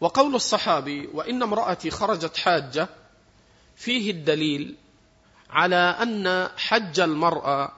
وقول 0.00 0.34
الصحابي 0.34 1.06
وإن 1.06 1.42
امرأتي 1.42 1.90
خرجت 1.90 2.36
حاجة 2.36 2.88
فيه 3.76 4.10
الدليل 4.10 4.76
على 5.50 5.76
أن 5.76 6.48
حج 6.56 7.00
المرأة 7.00 7.72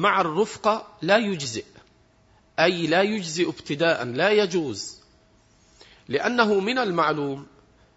مع 0.00 0.20
الرفقة 0.20 0.86
لا 1.02 1.16
يجزئ. 1.16 1.64
أي 2.58 2.86
لا 2.86 3.02
يجزئ 3.02 3.48
ابتداء 3.48 4.04
لا 4.04 4.30
يجوز. 4.30 5.00
لأنه 6.08 6.60
من 6.60 6.78
المعلوم 6.78 7.46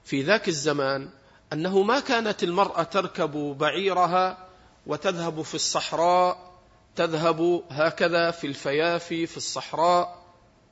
في 0.05 0.21
ذاك 0.21 0.47
الزمان 0.47 1.09
أنه 1.53 1.81
ما 1.81 1.99
كانت 1.99 2.43
المرأة 2.43 2.83
تركب 2.83 3.31
بعيرها 3.57 4.47
وتذهب 4.87 5.41
في 5.41 5.55
الصحراء 5.55 6.53
تذهب 6.95 7.63
هكذا 7.69 8.31
في 8.31 8.47
الفيافي 8.47 9.25
في 9.25 9.37
الصحراء 9.37 10.25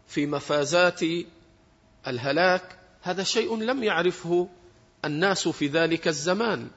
في 0.07 0.25
مفازات 0.25 0.99
الهلاك. 2.07 2.79
هذا 3.01 3.23
شيء 3.23 3.57
لم 3.57 3.83
يعرفه 3.83 4.49
الناس 5.05 5.47
في 5.47 5.67
ذلك 5.67 6.07
الزمان 6.07 6.67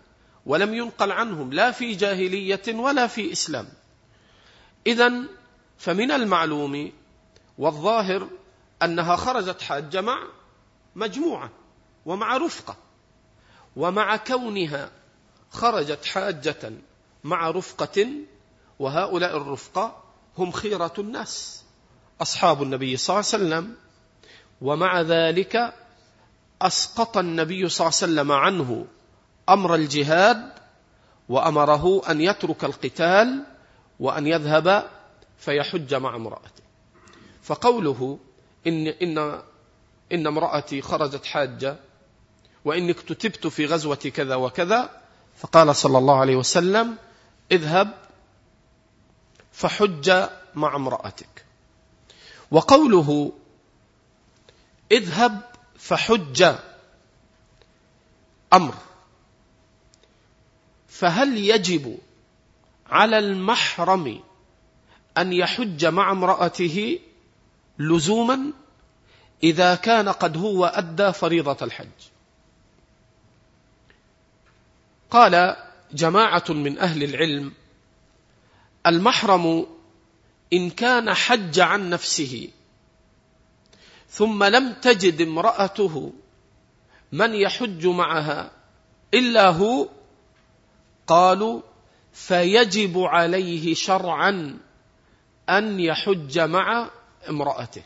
ولم 0.46 0.74
ينقل 0.74 1.12
عنهم 1.12 1.52
لا 1.52 1.70
في 1.70 1.94
جاهلية 1.94 2.62
ولا 2.68 3.06
في 3.06 3.32
إسلام. 3.32 3.68
إذا 4.86 5.12
فمن 5.78 6.10
المعلوم 6.10 6.92
والظاهر 7.58 8.28
أنها 8.82 9.16
خرجت 9.16 9.62
حاجة 9.62 10.00
مع 10.00 10.18
مجموعة 10.96 11.50
ومع 12.06 12.36
رفقة 12.36 12.76
ومع 13.76 14.16
كونها 14.16 14.90
خرجت 15.50 16.04
حاجة 16.04 16.72
مع 17.24 17.50
رفقة 17.50 18.08
وهؤلاء 18.78 19.36
الرفقة 19.36 20.02
هم 20.38 20.52
خيرة 20.52 20.92
الناس 20.98 21.64
أصحاب 22.22 22.62
النبي 22.62 22.96
صلى 22.96 23.14
الله 23.20 23.28
عليه 23.32 23.44
وسلم 23.44 23.76
ومع 24.60 25.00
ذلك 25.00 25.74
أسقط 26.62 27.18
النبي 27.18 27.68
صلى 27.68 27.86
الله 27.86 27.98
عليه 28.02 28.12
وسلم 28.12 28.32
عنه 28.32 28.86
أمر 29.48 29.74
الجهاد 29.74 30.52
وأمره 31.28 32.02
أن 32.10 32.20
يترك 32.20 32.64
القتال 32.64 33.44
وأن 34.00 34.26
يذهب 34.26 34.90
فيحج 35.38 35.94
مع 35.94 36.16
امرأته. 36.16 36.62
فقوله 37.42 38.18
إن, 38.66 38.86
إن, 38.86 39.18
إن 40.12 40.26
امرأتي 40.26 40.82
خرجت 40.82 41.24
حاجة 41.26 41.76
وإني 42.64 42.92
اكتتبت 42.92 43.46
في 43.46 43.66
غزوة 43.66 43.96
كذا 43.96 44.34
وكذا 44.34 45.00
فقال 45.36 45.76
صلى 45.76 45.98
الله 45.98 46.20
عليه 46.20 46.36
وسلم 46.36 46.96
اذهب 47.52 47.94
فحج 49.52 50.28
مع 50.54 50.76
امرأتك. 50.76 51.44
وقوله 52.50 53.32
اذهب 54.92 55.40
فحج 55.78 56.54
أمر 58.52 58.74
فهل 60.88 61.38
يجب 61.38 61.98
على 62.86 63.18
المحرم 63.18 64.20
أن 65.18 65.32
يحج 65.32 65.86
مع 65.86 66.12
امرأته 66.12 66.98
لزوما 67.78 68.52
إذا 69.42 69.74
كان 69.74 70.08
قد 70.08 70.36
هو 70.36 70.64
أدى 70.64 71.12
فريضة 71.12 71.56
الحج. 71.62 71.88
قال 75.10 75.56
جماعة 75.92 76.44
من 76.48 76.78
أهل 76.78 77.04
العلم 77.04 77.52
المحرم 78.86 79.66
إن 80.52 80.70
كان 80.70 81.14
حج 81.14 81.60
عن 81.60 81.90
نفسه 81.90 82.48
ثم 84.08 84.44
لم 84.44 84.72
تجد 84.72 85.20
امرأته 85.20 86.12
من 87.12 87.34
يحج 87.34 87.86
معها 87.86 88.50
إلا 89.14 89.48
هو 89.48 89.88
قالوا 91.06 91.60
فيجب 92.14 92.98
عليه 92.98 93.74
شرعا 93.74 94.58
أن 95.48 95.80
يحج 95.80 96.38
مع 96.38 96.90
امرأته. 97.28 97.82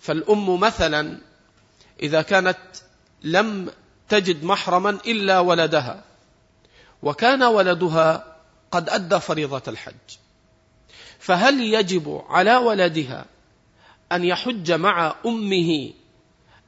فالأم 0.00 0.60
مثلا 0.60 1.18
إذا 2.02 2.22
كانت 2.22 2.58
لم 3.22 3.70
تجد 4.08 4.44
محرما 4.44 4.90
إلا 4.90 5.38
ولدها 5.38 6.04
وكان 7.02 7.42
ولدها 7.42 8.36
قد 8.70 8.88
أدى 8.88 9.20
فريضة 9.20 9.62
الحج. 9.68 10.16
فهل 11.18 11.60
يجب 11.60 12.24
على 12.28 12.56
ولدها 12.56 13.24
أن 14.12 14.24
يحج 14.24 14.72
مع 14.72 15.14
أمه 15.26 15.92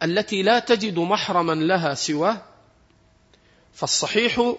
التي 0.02 0.42
لا 0.42 0.59
تجد 0.59 0.98
محرما 0.98 1.52
لها 1.52 1.94
سواه؟ 1.94 2.42
فالصحيح 3.74 4.54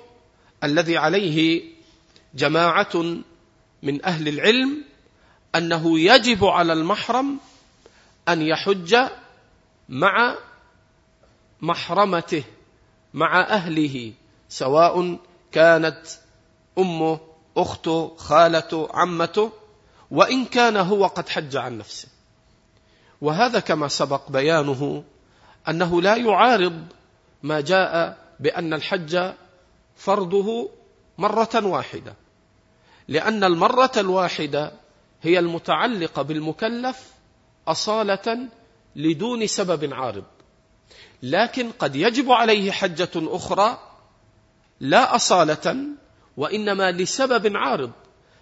الذي 0.63 0.97
عليه 0.97 1.74
جماعة 2.35 3.21
من 3.83 4.05
أهل 4.05 4.27
العلم 4.27 4.83
أنه 5.55 5.99
يجب 5.99 6.45
على 6.45 6.73
المحرم 6.73 7.37
أن 8.29 8.41
يحج 8.41 8.97
مع 9.89 10.35
محرمته 11.61 12.43
مع 13.13 13.41
أهله 13.41 14.13
سواء 14.49 15.17
كانت 15.51 16.01
أمه 16.77 17.19
أخته 17.57 18.15
خالته 18.17 18.89
عمته 18.93 19.51
وإن 20.11 20.45
كان 20.45 20.77
هو 20.77 21.07
قد 21.07 21.29
حج 21.29 21.55
عن 21.55 21.77
نفسه. 21.77 22.07
وهذا 23.21 23.59
كما 23.59 23.87
سبق 23.87 24.31
بيانه 24.31 25.03
أنه 25.69 26.01
لا 26.01 26.15
يعارض 26.15 26.83
ما 27.43 27.61
جاء 27.61 28.17
بأن 28.39 28.73
الحج 28.73 29.33
فرضه 29.95 30.69
مرة 31.17 31.65
واحدة. 31.65 32.15
لأن 33.07 33.43
المرة 33.43 33.91
الواحدة 33.97 34.71
هي 35.21 35.39
المتعلقة 35.39 36.21
بالمكلف 36.21 37.13
أصالة 37.67 38.47
لدون 38.95 39.47
سبب 39.47 39.93
عارض. 39.93 40.23
لكن 41.23 41.71
قد 41.71 41.95
يجب 41.95 42.31
عليه 42.31 42.71
حجة 42.71 43.11
أخرى 43.15 43.79
لا 44.79 45.15
أصالة 45.15 45.77
وإنما 46.37 46.91
لسبب 46.91 47.57
عارض. 47.57 47.91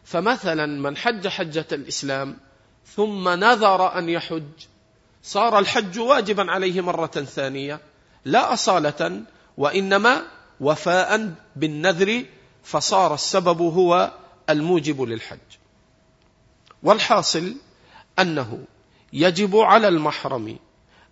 فمثلا 0.04 0.66
من 0.66 0.98
حج 0.98 1.28
حجة 1.28 1.68
الإسلام 1.72 2.38
ثم 2.86 3.30
نذر 3.30 3.98
أن 3.98 4.10
يحج 4.10 4.52
صار 5.24 5.60
الحج 5.60 6.00
واجبا 6.00 6.52
عليه 6.52 6.82
مرة 6.82 7.08
ثانية 7.08 7.80
لا 8.26 8.54
أصالة 8.54 9.22
وإنما 9.58 10.22
وفاء 10.60 11.34
بالنذر 11.56 12.26
فصار 12.64 13.14
السبب 13.14 13.62
هو 13.62 14.12
الموجب 14.50 15.02
للحج. 15.02 15.40
والحاصل 16.84 17.56
أنه 18.20 18.66
يجب 19.14 19.58
على 19.58 19.88
المحرم 19.88 20.58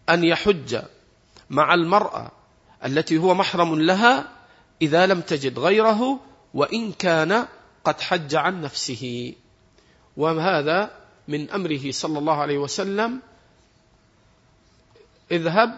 أن 0.10 0.24
يحج 0.24 0.82
مع 1.50 1.74
المرأة 1.74 2.32
التي 2.86 3.18
هو 3.18 3.34
محرم 3.34 3.82
لها 3.82 4.30
إذا 4.82 5.06
لم 5.06 5.22
تجد 5.22 5.60
غيره 5.60 6.20
وإن 6.54 6.92
كان 6.92 7.48
قد 7.84 8.02
حج 8.02 8.36
عن 8.36 8.62
نفسه. 8.62 9.34
وهذا 10.18 10.92
من 11.28 11.50
أمره 11.50 11.92
صلى 11.92 12.20
الله 12.20 12.34
عليه 12.34 12.58
وسلم. 12.58 13.22
اذهب 15.32 15.78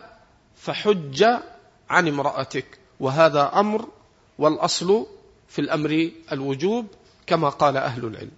فحج 0.55 1.25
عن 1.89 2.07
امرأتك. 2.07 2.79
وهذا 2.99 3.59
أمر 3.59 3.87
والأصل 4.37 5.07
في 5.47 5.59
الأمر 5.59 6.11
الوجوب. 6.31 6.87
كما 7.27 7.49
قال 7.49 7.77
أهل 7.77 8.05
العلم. 8.05 8.31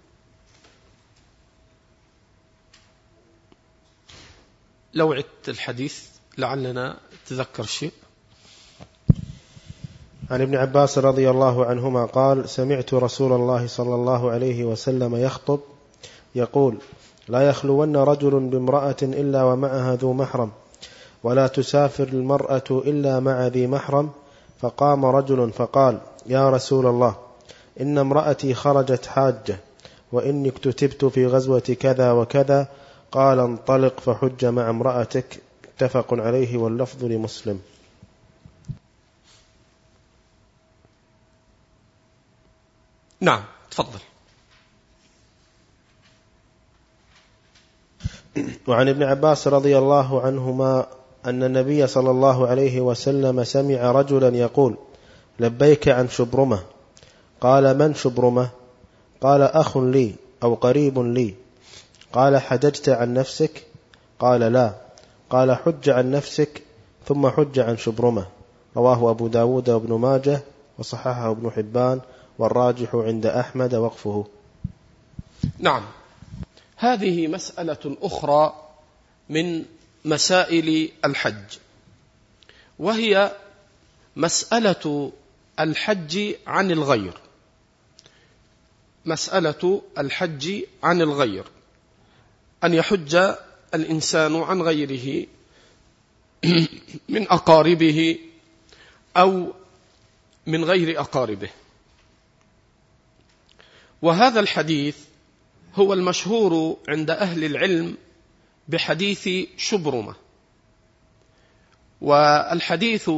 لو 4.94 5.12
عدت 5.12 5.48
الحديث 5.48 6.04
لعلنا 6.38 6.96
تذكر 7.26 7.62
شيء. 7.62 7.92
عن 10.30 10.40
ابن 10.42 10.56
عباس 10.56 10.98
رضي 10.98 11.30
الله 11.30 11.66
عنهما 11.66 12.04
قال 12.04 12.48
سمعت 12.48 12.94
رسول 12.94 13.32
الله 13.32 13.66
صلى 13.66 13.94
الله 13.94 14.30
عليه 14.30 14.64
وسلم 14.64 15.16
يخطب 15.16 15.60
يقول 16.34 16.78
لا 17.28 17.48
يخلون 17.48 17.96
رجل 17.96 18.40
بامرأة 18.40 18.96
إلا 19.02 19.44
ومعها 19.44 19.96
ذو 19.96 20.12
محرم 20.12 20.50
ولا 21.22 21.46
تسافر 21.46 22.08
المرأة 22.08 22.64
إلا 22.70 23.20
مع 23.20 23.46
ذي 23.46 23.66
محرم. 23.66 24.10
فقام 24.60 25.04
رجل 25.04 25.52
فقال 25.52 26.00
يا 26.26 26.50
رسول 26.50 26.86
الله 26.86 27.25
إن 27.80 27.98
امرأتي 27.98 28.54
خرجت 28.54 29.06
حاجة 29.06 29.56
وإني 30.12 30.48
اكتتبت 30.48 31.04
في 31.04 31.26
غزوة 31.26 31.76
كذا 31.80 32.12
وكذا 32.12 32.68
قال 33.12 33.38
انطلق 33.38 34.00
فحج 34.00 34.44
مع 34.44 34.70
امرأتك 34.70 35.40
اتفق 35.64 36.14
عليه 36.14 36.56
واللفظ 36.56 37.04
لمسلم. 37.04 37.60
نعم 43.20 43.44
تفضل. 43.70 43.98
وعن 48.66 48.88
ابن 48.88 49.02
عباس 49.02 49.48
رضي 49.48 49.78
الله 49.78 50.22
عنهما 50.22 50.86
أن 51.26 51.42
النبي 51.42 51.86
صلى 51.86 52.10
الله 52.10 52.46
عليه 52.46 52.80
وسلم 52.80 53.44
سمع 53.44 53.90
رجلا 53.90 54.36
يقول 54.36 54.76
لبيك 55.40 55.88
عن 55.88 56.08
شبرمة. 56.08 56.75
قال 57.46 57.78
من 57.78 57.94
شبرمة 57.94 58.48
قال 59.20 59.42
أخ 59.42 59.76
لي 59.76 60.14
أو 60.42 60.54
قريب 60.54 60.98
لي. 60.98 61.34
قال 62.12 62.38
حججت 62.38 62.88
عن 62.88 63.14
نفسك؟ 63.14 63.66
قال 64.18 64.40
لا. 64.40 64.74
قال 65.30 65.56
حج 65.56 65.90
عن 65.90 66.10
نفسك 66.10 66.62
ثم 67.08 67.28
حج 67.28 67.58
عن 67.58 67.76
شبرمة 67.76 68.26
رواه 68.76 69.10
أبو 69.10 69.28
داود 69.28 69.70
وابن 69.70 69.94
ماجه 69.94 70.40
وصححه 70.78 71.30
ابن 71.30 71.50
حبان 71.50 72.00
والراجح 72.38 72.94
عند 72.94 73.26
أحمد 73.26 73.74
وقفه. 73.74 74.26
نعم. 75.58 75.82
هذه 76.76 77.28
مسألة 77.28 77.96
أخرى 78.02 78.54
من 79.28 79.64
مسائل 80.04 80.90
الحج. 81.04 81.58
وهي 82.78 83.32
مسألة 84.16 85.12
الحج 85.60 86.34
عن 86.46 86.70
الغير. 86.70 87.25
مسألة 89.06 89.82
الحج 89.98 90.62
عن 90.82 91.02
الغير 91.02 91.44
أن 92.64 92.74
يحج 92.74 93.34
الإنسان 93.74 94.36
عن 94.36 94.62
غيره 94.62 95.26
من 97.14 97.22
أقاربه 97.30 98.18
أو 99.16 99.52
من 100.46 100.64
غير 100.64 101.00
أقاربه. 101.00 101.48
وهذا 104.02 104.40
الحديث 104.40 104.96
هو 105.74 105.92
المشهور 105.92 106.76
عند 106.88 107.10
أهل 107.10 107.44
العلم 107.44 107.96
بحديث 108.68 109.28
شبرمة. 109.56 110.14
والحديث 112.00 113.10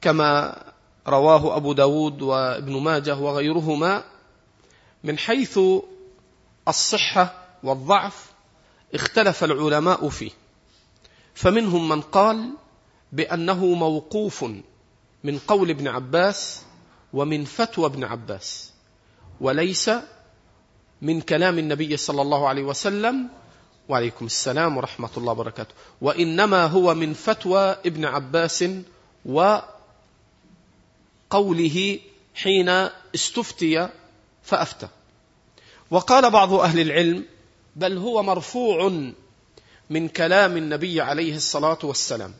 كما 0.00 0.62
رواه 1.08 1.56
أبو 1.56 1.72
داود 1.72 2.22
وابن 2.22 2.80
ماجه 2.80 3.16
وغيرهما 3.16 4.04
من 5.04 5.18
حيث 5.18 5.58
الصحة 6.68 7.44
والضعف 7.62 8.32
اختلف 8.94 9.44
العلماء 9.44 10.08
فيه. 10.08 10.30
فمنهم 11.34 11.88
من 11.88 12.00
قال 12.00 12.50
بأنه 13.12 13.66
موقوف 13.66 14.44
من 15.24 15.38
قول 15.38 15.70
ابن 15.70 15.88
عباس 15.88 16.62
ومن 17.12 17.44
فتوى 17.44 17.86
ابن 17.86 18.04
عباس 18.04 18.72
وليس 19.40 19.90
من 21.02 21.20
كلام 21.20 21.58
النبي 21.58 21.96
صلى 21.96 22.22
الله 22.22 22.48
عليه 22.48 22.62
وسلم 22.62 23.28
وعليكم 23.88 24.26
السلام 24.26 24.76
ورحمة 24.76 25.10
الله 25.16 25.32
وبركاته. 25.32 25.74
وإنما 26.00 26.66
هو 26.66 26.94
من 26.94 27.12
فتوى 27.12 27.76
ابن 27.86 28.04
عباس 28.04 28.64
وقوله 31.30 31.98
حين 32.34 32.68
استفتي 33.14 33.88
فأفتى. 34.42 34.88
وقال 35.90 36.30
بعض 36.30 36.52
أهل 36.52 36.80
العلم 36.80 37.24
بل 37.76 37.98
هو 37.98 38.22
مرفوع 38.22 39.02
من 39.90 40.08
كلام 40.08 40.56
النبي 40.56 41.00
عليه 41.00 41.36
الصلاة 41.36 41.78
والسلام. 41.82 42.34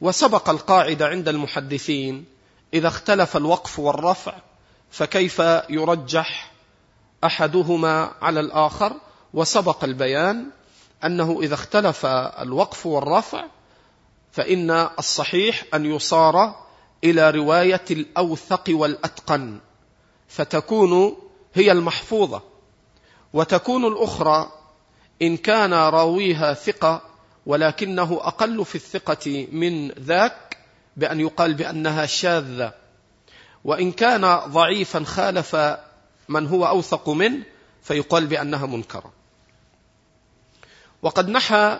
وسبق 0.00 0.48
القاعدة 0.48 1.06
عند 1.06 1.28
المحدثين 1.28 2.24
إذا 2.74 2.88
اختلف 2.88 3.36
الوقف 3.36 3.78
والرفع 3.78 4.34
فكيف 4.90 5.38
يرجح 5.68 6.52
أحدهما 7.24 8.12
على 8.22 8.40
الآخر؟ 8.40 8.92
وسبق 9.34 9.84
البيان 9.84 10.46
أنه 11.04 11.40
إذا 11.42 11.54
اختلف 11.54 12.06
الوقف 12.06 12.86
والرفع 12.86 13.44
فإن 14.32 14.70
الصحيح 14.98 15.64
أن 15.74 15.86
يصار 15.86 16.56
إلى 17.04 17.30
رواية 17.30 17.84
الأوثق 17.90 18.64
والأتقن. 18.68 19.60
فتكون 20.32 21.16
هي 21.54 21.72
المحفوظة. 21.72 22.42
وتكون 23.32 23.84
الأخرى 23.84 24.52
إن 25.22 25.36
كان 25.36 25.74
راويها 25.74 26.54
ثقة 26.54 27.02
ولكنه 27.46 28.20
أقل 28.22 28.64
في 28.64 28.74
الثقة 28.74 29.48
من 29.52 29.88
ذاك 29.88 30.56
بأن 30.96 31.20
يقال 31.20 31.54
بأنها 31.54 32.06
شاذة. 32.06 32.72
وإن 33.64 33.92
كان 33.92 34.36
ضعيفا 34.36 35.04
خالف 35.04 35.56
من 36.28 36.46
هو 36.46 36.66
أوثق 36.66 37.08
منه 37.08 37.44
فيقال 37.82 38.26
بأنها 38.26 38.66
منكرة. 38.66 39.12
وقد 41.02 41.28
نحى 41.28 41.78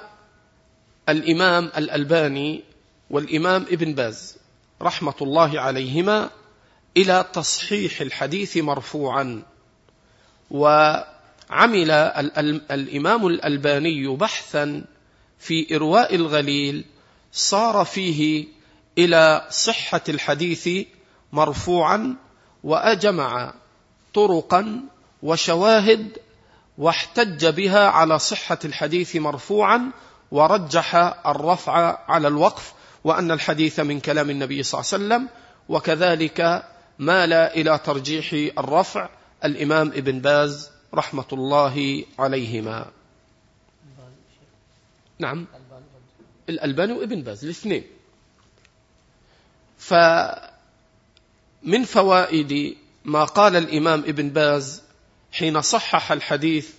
الإمام 1.09 1.65
الألباني 1.77 2.65
والإمام 3.11 3.63
ابن 3.63 3.95
باز 3.95 4.37
رحمة 4.83 5.15
الله 5.23 5.61
عليهما 5.61 6.31
إلى 6.97 7.25
تصحيح 7.33 8.01
الحديث 8.01 8.57
مرفوعا. 8.57 9.43
وعمل 10.51 11.91
الإمام 12.71 13.27
الألباني 13.27 14.09
بحثا 14.09 14.85
في 15.39 15.77
إرواء 15.77 16.15
الغليل 16.15 16.85
صار 17.33 17.85
فيه 17.85 18.47
إلى 18.99 19.47
صحة 19.51 20.01
الحديث 20.09 20.69
مرفوعا 21.33 22.17
وأجمع 22.65 23.55
طرقا 24.15 24.81
وشواهد 25.23 26.19
واحتج 26.79 27.47
بها 27.47 27.89
على 27.89 28.19
صحة 28.19 28.59
الحديث 28.65 29.17
مرفوعا 29.17 29.91
ورجح 30.31 30.95
الرفع 31.27 31.99
على 32.09 32.29
الوقف 32.29 32.73
وأن 33.05 33.31
الحديث 33.31 33.81
من 33.81 34.01
كلام 34.01 34.31
النبي 34.31 34.63
صلى 34.63 34.81
الله 34.81 34.93
عليه 34.93 35.05
وسلم 35.05 35.29
وكذلك 35.69 36.65
مال 36.99 37.33
إلى 37.33 37.79
ترجيح 37.79 38.33
الرفع 38.59 39.09
الإمام 39.45 39.89
ابن 39.89 40.19
باز 40.19 40.71
رحمة 40.95 41.25
الله 41.33 42.05
عليهما. 42.19 42.91
نعم. 45.19 45.47
الألباني 46.49 46.93
وابن 46.93 47.23
باز 47.23 47.45
الاثنين. 47.45 47.85
فمن 49.79 50.45
فوائد 51.85 52.77
ما 53.05 53.25
قال 53.25 53.57
الإمام 53.57 54.01
ابن 54.01 54.29
باز 54.29 54.83
حين 55.33 55.61
صحح 55.61 56.13
الحديث 56.13 56.71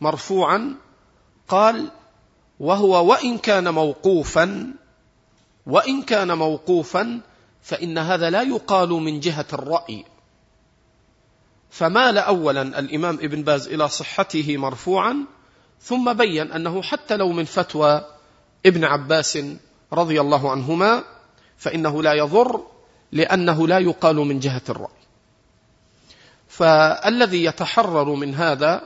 مرفوعا 0.00 0.74
قال 1.48 1.90
وهو 2.60 3.06
وإن 3.10 3.38
كان 3.38 3.74
موقوفا 3.74 4.74
وإن 5.66 6.02
كان 6.02 6.38
موقوفا 6.38 7.20
فإن 7.62 7.98
هذا 7.98 8.30
لا 8.30 8.42
يقال 8.42 8.88
من 8.88 9.20
جهة 9.20 9.46
الرأي. 9.52 10.04
فمال 11.70 12.18
أولا 12.18 12.62
الإمام 12.62 13.14
ابن 13.14 13.42
باز 13.42 13.68
إلى 13.68 13.88
صحته 13.88 14.56
مرفوعا 14.56 15.16
ثم 15.80 16.12
بين 16.12 16.52
أنه 16.52 16.82
حتى 16.82 17.16
لو 17.16 17.32
من 17.32 17.44
فتوى 17.44 18.04
ابن 18.66 18.84
عباس 18.84 19.38
رضي 19.92 20.20
الله 20.20 20.50
عنهما 20.50 21.04
فإنه 21.56 22.02
لا 22.02 22.12
يضر 22.12 22.66
لأنه 23.12 23.68
لا 23.68 23.78
يقال 23.78 24.16
من 24.16 24.38
جهة 24.38 24.62
الرأي. 24.68 25.00
فالذي 26.48 27.44
يتحرر 27.44 28.14
من 28.14 28.34
هذا 28.34 28.82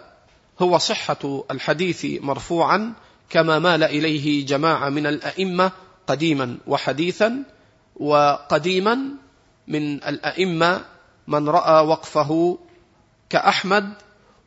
هو 0.62 0.78
صحة 0.78 1.44
الحديث 1.50 2.06
مرفوعا 2.20 2.92
كما 3.30 3.58
مال 3.58 3.82
إليه 3.82 4.46
جماعة 4.46 4.88
من 4.88 5.06
الأئمة 5.06 5.72
قديما 6.06 6.58
وحديثا 6.66 7.44
وقديما 7.96 8.98
من 9.68 10.04
الأئمة 10.04 10.84
من 11.26 11.48
رأى 11.48 11.86
وقفه 11.86 12.58
كأحمد 13.30 13.92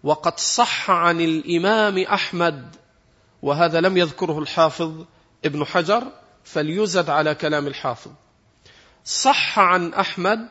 وقد 0.03 0.39
صح 0.39 0.91
عن 0.91 1.21
الإمام 1.21 1.99
أحمد 1.99 2.75
وهذا 3.41 3.81
لم 3.81 3.97
يذكره 3.97 4.39
الحافظ 4.39 5.05
ابن 5.45 5.65
حجر 5.65 6.03
فليزد 6.43 7.09
على 7.09 7.35
كلام 7.35 7.67
الحافظ. 7.67 8.11
صح 9.05 9.59
عن 9.59 9.93
أحمد 9.93 10.47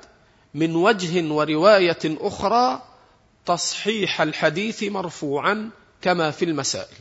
من 0.55 0.77
وجه 0.77 1.33
ورواية 1.33 1.99
أخرى 2.05 2.83
تصحيح 3.47 4.21
الحديث 4.21 4.83
مرفوعا 4.83 5.71
كما 6.03 6.31
في 6.31 6.45
المسائل. 6.45 6.97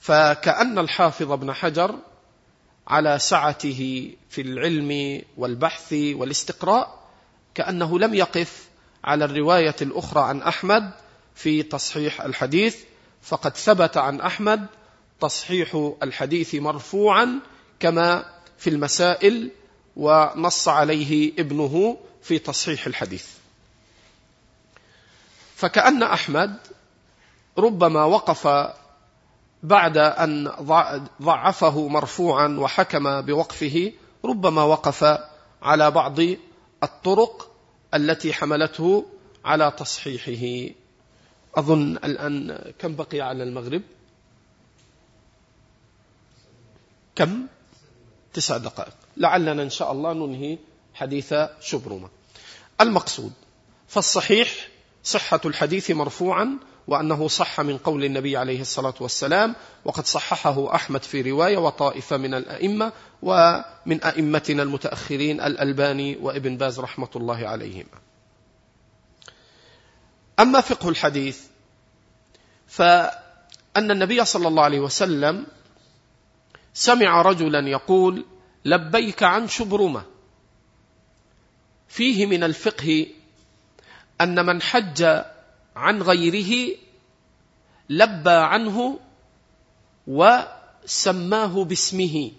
فكأن 0.00 0.78
الحافظ 0.78 1.32
ابن 1.32 1.52
حجر 1.52 1.94
على 2.88 3.18
سعته 3.18 4.10
في 4.30 4.40
العلم 4.40 5.22
والبحث 5.36 5.92
والاستقراء 5.92 7.08
كأنه 7.54 7.98
لم 7.98 8.14
يقف 8.14 8.68
على 9.04 9.24
الرواية 9.24 9.76
الأخرى 9.82 10.22
عن 10.22 10.42
أحمد 10.42 10.90
في 11.34 11.62
تصحيح 11.62 12.20
الحديث 12.20 12.76
فقد 13.22 13.56
ثبت 13.56 13.96
عن 13.96 14.20
أحمد 14.20 14.66
تصحيح 15.20 15.92
الحديث 16.02 16.54
مرفوعا 16.54 17.40
كما 17.80 18.24
في 18.58 18.70
المسائل 18.70 19.50
ونص 19.96 20.68
عليه 20.68 21.32
ابنه 21.38 21.98
في 22.22 22.38
تصحيح 22.38 22.86
الحديث. 22.86 23.26
فكأن 25.56 26.02
أحمد 26.02 26.56
ربما 27.58 28.04
وقف 28.04 28.46
بعد 29.62 29.98
أن 29.98 30.52
ضعفه 31.22 31.88
مرفوعا 31.88 32.48
وحكم 32.48 33.20
بوقفه 33.20 33.92
ربما 34.24 34.62
وقف 34.62 35.18
على 35.62 35.90
بعض 35.90 36.18
الطرق 36.82 37.50
التي 37.94 38.32
حملته 38.32 39.06
على 39.44 39.72
تصحيحه. 39.78 40.74
أظن 41.54 41.96
الآن 41.96 42.58
كم 42.78 42.96
بقي 42.96 43.20
على 43.20 43.42
المغرب؟ 43.42 43.82
كم؟ 47.14 47.46
تسع 48.32 48.56
دقائق. 48.56 48.94
لعلنا 49.16 49.62
إن 49.62 49.70
شاء 49.70 49.92
الله 49.92 50.12
ننهي 50.12 50.58
حديث 50.94 51.34
شبرمة 51.60 52.08
المقصود 52.80 53.32
فالصحيح 53.88 54.57
صحة 55.08 55.40
الحديث 55.44 55.90
مرفوعا 55.90 56.58
وأنه 56.86 57.28
صح 57.28 57.60
من 57.60 57.78
قول 57.78 58.04
النبي 58.04 58.36
عليه 58.36 58.60
الصلاة 58.60 58.94
والسلام 59.00 59.54
وقد 59.84 60.06
صححه 60.06 60.74
أحمد 60.74 61.02
في 61.02 61.22
رواية 61.22 61.58
وطائفة 61.58 62.16
من 62.16 62.34
الأئمة 62.34 62.92
ومن 63.22 64.02
أئمتنا 64.04 64.62
المتأخرين 64.62 65.40
الألباني 65.40 66.16
وابن 66.16 66.56
باز 66.56 66.80
رحمة 66.80 67.08
الله 67.16 67.48
عليهما. 67.48 67.98
أما 70.40 70.60
فقه 70.60 70.88
الحديث 70.88 71.40
فأن 72.66 73.90
النبي 73.90 74.24
صلى 74.24 74.48
الله 74.48 74.62
عليه 74.62 74.80
وسلم 74.80 75.46
سمع 76.74 77.22
رجلا 77.22 77.68
يقول 77.68 78.24
لبيك 78.64 79.22
عن 79.22 79.48
شبرمة. 79.48 80.02
فيه 81.88 82.26
من 82.26 82.44
الفقه 82.44 83.06
أن 84.20 84.46
من 84.46 84.62
حج 84.62 85.22
عن 85.76 86.02
غيره 86.02 86.76
لبى 87.90 88.30
عنه 88.30 89.00
وسماه 90.06 91.64
باسمه. 91.64 92.30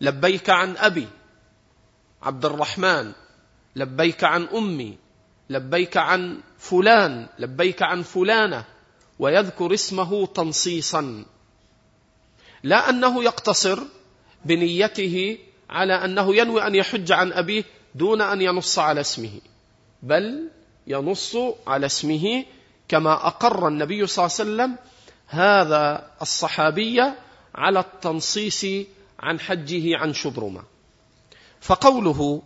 لبيك 0.00 0.50
عن 0.50 0.76
أبي 0.76 1.08
عبد 2.22 2.44
الرحمن 2.44 3.12
لبيك 3.76 4.24
عن 4.24 4.44
أمي 4.44 4.98
لبيك 5.50 5.96
عن 5.96 6.40
فلان 6.58 7.26
لبيك 7.38 7.82
عن 7.82 8.02
فلانة 8.02 8.64
ويذكر 9.18 9.74
اسمه 9.74 10.26
تنصيصا. 10.26 11.24
لا 12.62 12.90
أنه 12.90 13.24
يقتصر 13.24 13.82
بنيته 14.44 15.38
على 15.70 15.94
أنه 15.94 16.36
ينوي 16.36 16.66
أن 16.66 16.74
يحج 16.74 17.12
عن 17.12 17.32
أبيه 17.32 17.64
دون 17.94 18.20
أن 18.20 18.42
ينص 18.42 18.78
على 18.78 19.00
اسمه. 19.00 19.40
بل 20.02 20.48
ينص 20.86 21.36
على 21.66 21.86
اسمه 21.86 22.44
كما 22.88 23.26
أقر 23.26 23.68
النبي 23.68 24.06
صلى 24.06 24.26
الله 24.26 24.36
عليه 24.40 24.50
وسلم 24.50 24.78
هذا 25.26 26.10
الصحابي 26.22 27.00
على 27.54 27.80
التنصيص 27.80 28.66
عن 29.20 29.40
حجه 29.40 29.98
عن 29.98 30.14
شبرمة. 30.14 30.62
فقوله 31.60 32.42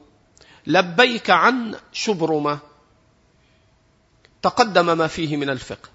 لبيك 0.66 1.30
عن 1.30 1.74
شبرمة 1.92 2.58
تقدم 4.42 4.98
ما 4.98 5.06
فيه 5.06 5.36
من 5.36 5.50
الفقه. 5.50 5.88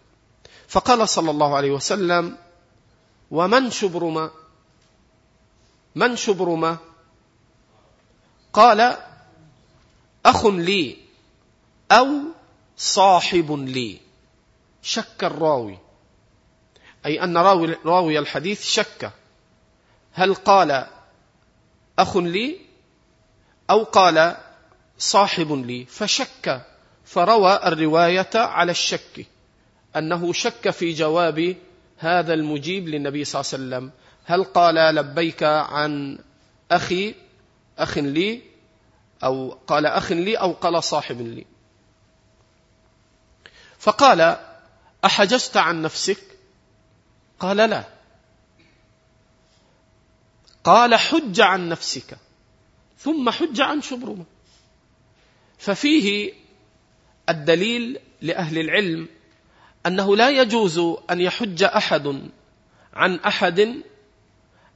فقال 0.68 1.10
صلى 1.10 1.32
الله 1.32 1.56
عليه 1.56 1.72
وسلم 1.72 2.38
ومن 3.32 3.72
شبرمة؟ 3.72 4.32
من 5.96 6.16
شبرمة؟ 6.16 6.78
قال 8.54 8.98
أخ 10.26 10.46
لي. 10.46 11.09
أو 11.92 12.08
صاحب 12.78 13.52
لي. 13.52 14.00
شك 14.82 15.24
الراوي. 15.24 15.78
أي 17.06 17.24
أن 17.24 17.38
راوي, 17.38 17.78
راوي 17.86 18.20
الحديث 18.20 18.66
شك. 18.66 19.12
هل 20.14 20.36
قال 20.36 20.88
أخ 22.00 22.18
لي 22.18 22.58
أو 23.70 23.84
قال 23.84 24.38
صاحب 24.98 25.52
لي؟ 25.52 25.86
فشك. 25.86 26.62
فروى 27.06 27.60
الرواية 27.66 28.30
على 28.36 28.72
الشك. 28.72 29.26
أنه 29.96 30.34
شك 30.34 30.70
في 30.70 30.94
جواب 30.94 31.56
هذا 31.98 32.34
المجيب 32.34 32.88
للنبي 32.88 33.24
صلى 33.26 33.42
الله 33.42 33.52
عليه 33.54 33.86
وسلم. 33.86 33.92
هل 34.26 34.44
قال 34.44 34.76
لبيك 34.76 35.44
عن 35.44 36.20
أخي 36.72 37.16
أخ 37.78 37.98
لي 37.98 38.42
أو 39.24 39.58
قال 39.68 39.86
أخ 39.86 40.12
لي 40.12 40.36
أو 40.36 40.52
قال 40.52 40.84
صاحب 40.84 41.22
لي؟ 41.22 41.46
فقال 43.80 44.38
أحجزت 45.06 45.58
عن 45.58 45.82
نفسك؟ 45.82 46.24
قال 47.40 47.58
لا. 47.58 47.84
قال 50.64 50.96
حج 50.96 51.42
عن 51.42 51.70
نفسك. 51.70 52.18
ثم 52.98 53.30
حج 53.30 53.62
عن 53.62 53.82
شبرمة. 53.82 54.26
ففيه 55.58 56.34
الدليل 57.30 58.00
لأهل 58.22 58.58
العلم 58.58 59.08
أنه 59.86 60.16
لا 60.16 60.30
يجوز 60.30 60.80
أن 61.12 61.22
يحج 61.22 61.64
أحد 61.64 62.30
عن 62.94 63.16
أحد 63.16 63.84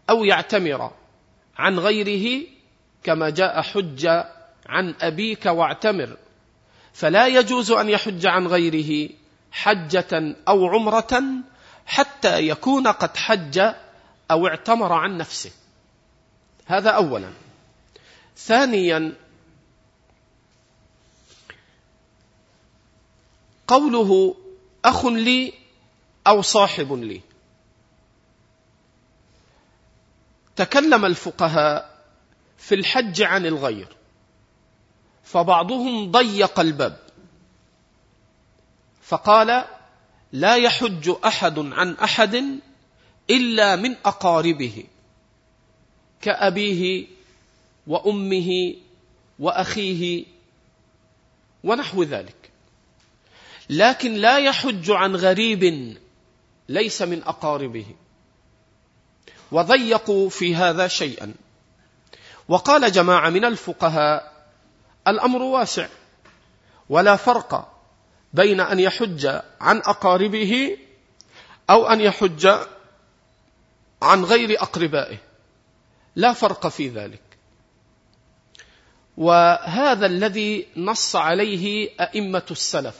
أو 0.09 0.23
يعتمر 0.23 0.91
عن 1.57 1.79
غيره 1.79 2.47
كما 3.03 3.29
جاء 3.29 3.61
حج 3.61 4.05
عن 4.65 4.95
أبيك 5.01 5.45
واعتمر. 5.45 6.17
فلا 6.93 7.27
يجوز 7.27 7.71
أن 7.71 7.89
يحج 7.89 8.25
عن 8.25 8.47
غيره 8.47 9.09
حجة 9.51 10.35
أو 10.47 10.67
عمرة 10.67 11.23
حتى 11.85 12.47
يكون 12.47 12.87
قد 12.87 13.17
حج 13.17 13.73
أو 14.31 14.47
اعتمر 14.47 14.93
عن 14.93 15.17
نفسه. 15.17 15.51
هذا 16.65 16.89
أولا. 16.89 17.33
ثانيا 18.37 19.13
قوله 23.67 24.35
أخ 24.85 25.05
لي 25.05 25.53
أو 26.27 26.41
صاحب 26.41 26.93
لي. 26.93 27.21
تكلم 30.55 31.05
الفقهاء 31.05 31.97
في 32.57 32.75
الحج 32.75 33.21
عن 33.21 33.45
الغير. 33.45 33.87
فبعضهم 35.23 36.11
ضيق 36.11 36.59
الباب. 36.59 36.99
فقال 39.01 39.65
لا 40.31 40.55
يحج 40.55 41.15
أحد 41.25 41.59
عن 41.59 41.93
أحد 41.93 42.59
إلا 43.29 43.75
من 43.75 43.95
أقاربه 44.05 44.83
كأبيه 46.21 47.07
وأمه 47.87 48.75
وأخيه 49.39 50.25
ونحو 51.63 52.03
ذلك. 52.03 52.51
لكن 53.69 54.13
لا 54.13 54.37
يحج 54.37 54.91
عن 54.91 55.15
غريب 55.15 55.95
ليس 56.69 57.01
من 57.01 57.23
أقاربه. 57.23 57.85
وضيقوا 59.51 60.29
في 60.29 60.55
هذا 60.55 60.87
شيئا. 60.87 61.33
وقال 62.47 62.91
جماعة 62.91 63.29
من 63.29 63.45
الفقهاء 63.45 64.32
الأمر 65.07 65.41
واسع. 65.41 65.87
ولا 66.89 67.15
فرق 67.15 67.73
بين 68.33 68.59
أن 68.59 68.79
يحج 68.79 69.25
عن 69.61 69.77
أقاربه 69.77 70.77
أو 71.69 71.87
أن 71.87 72.01
يحج 72.01 72.47
عن 74.01 74.23
غير 74.23 74.61
أقربائه. 74.61 75.17
لا 76.15 76.33
فرق 76.33 76.67
في 76.67 76.89
ذلك. 76.89 77.21
وهذا 79.17 80.05
الذي 80.05 80.67
نص 80.77 81.15
عليه 81.15 81.89
أئمة 81.99 82.45
السلف 82.51 82.97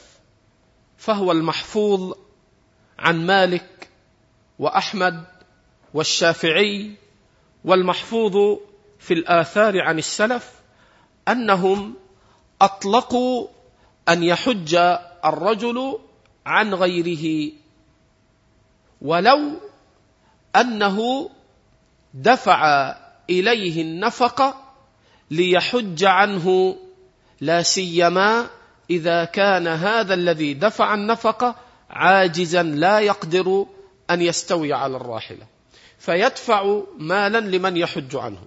فهو 0.98 1.32
المحفوظ 1.32 2.14
عن 3.00 3.26
مالك 3.26 3.90
وأحمد 4.60 5.24
والشافعي 5.94 6.92
والمحفوظ 7.66 8.60
في 9.00 9.14
الآثار 9.14 9.82
عن 9.82 10.00
السلف 10.00 10.52
أنهم 11.28 11.94
أطلقوا 12.62 13.48
أن 14.10 14.24
يحج 14.24 14.76
الرجل 15.26 16.00
عن 16.46 16.74
غيره 16.74 17.52
ولو 19.02 19.60
أنه 20.56 21.30
دفع 22.14 22.96
إليه 23.30 23.82
النفقة 23.82 24.56
ليحج 25.32 26.04
عنه 26.04 26.76
لا 27.42 27.62
سيما 27.62 28.48
إذا 28.90 29.26
كان 29.26 29.68
هذا 29.68 30.14
الذي 30.14 30.54
دفع 30.54 30.94
النفقة 30.94 31.56
عاجزا 31.90 32.64
لا 32.64 33.00
يقدر 33.00 33.66
أن 34.10 34.22
يستوي 34.22 34.74
على 34.74 34.98
الراحلة. 34.98 35.48
فيدفع 36.00 36.82
مالا 36.98 37.38
لمن 37.38 37.78
يحج 37.78 38.16
عنه. 38.16 38.42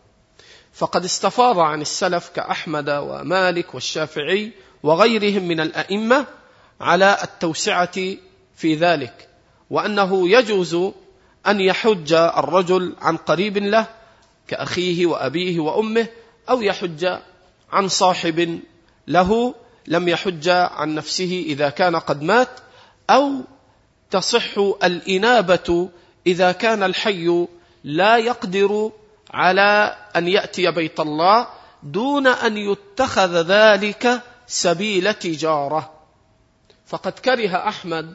فقد 0.76 1.04
استفاض 1.04 1.58
عن 1.58 1.80
السلف 1.80 2.28
كأحمد 2.28 2.90
ومالك 2.90 3.74
والشافعي 3.74 4.52
وغيرهم 4.82 5.48
من 5.48 5.60
الأئمة 5.60 6.26
على 6.80 7.16
التوسعة 7.22 7.94
في 8.56 8.74
ذلك 8.74 9.28
وأنه 9.70 10.28
يجوز 10.30 10.74
أن 11.46 11.60
يحج 11.60 12.12
الرجل 12.12 12.96
عن 13.00 13.16
قريب 13.16 13.58
له 13.58 13.86
كأخيه 14.48 15.06
وأبيه 15.06 15.60
وأمه 15.60 16.08
أو 16.50 16.62
يحج 16.62 17.18
عن 17.72 17.88
صاحب 17.88 18.60
له 19.08 19.54
لم 19.86 20.08
يحج 20.08 20.48
عن 20.48 20.94
نفسه 20.94 21.44
إذا 21.46 21.68
كان 21.68 21.96
قد 21.96 22.22
مات 22.22 22.60
أو 23.10 23.32
تصح 24.10 24.58
الإنابة 24.84 25.88
إذا 26.26 26.52
كان 26.52 26.82
الحي 26.82 27.46
لا 27.84 28.16
يقدر 28.16 28.90
على 29.30 29.96
أن 30.16 30.28
يأتي 30.28 30.70
بيت 30.70 31.00
الله 31.00 31.48
دون 31.82 32.26
أن 32.26 32.56
يتخذ 32.56 33.42
ذلك 33.42 34.22
سبيل 34.46 35.14
تجارة. 35.14 35.92
فقد 36.86 37.12
كره 37.12 37.68
أحمد 37.68 38.12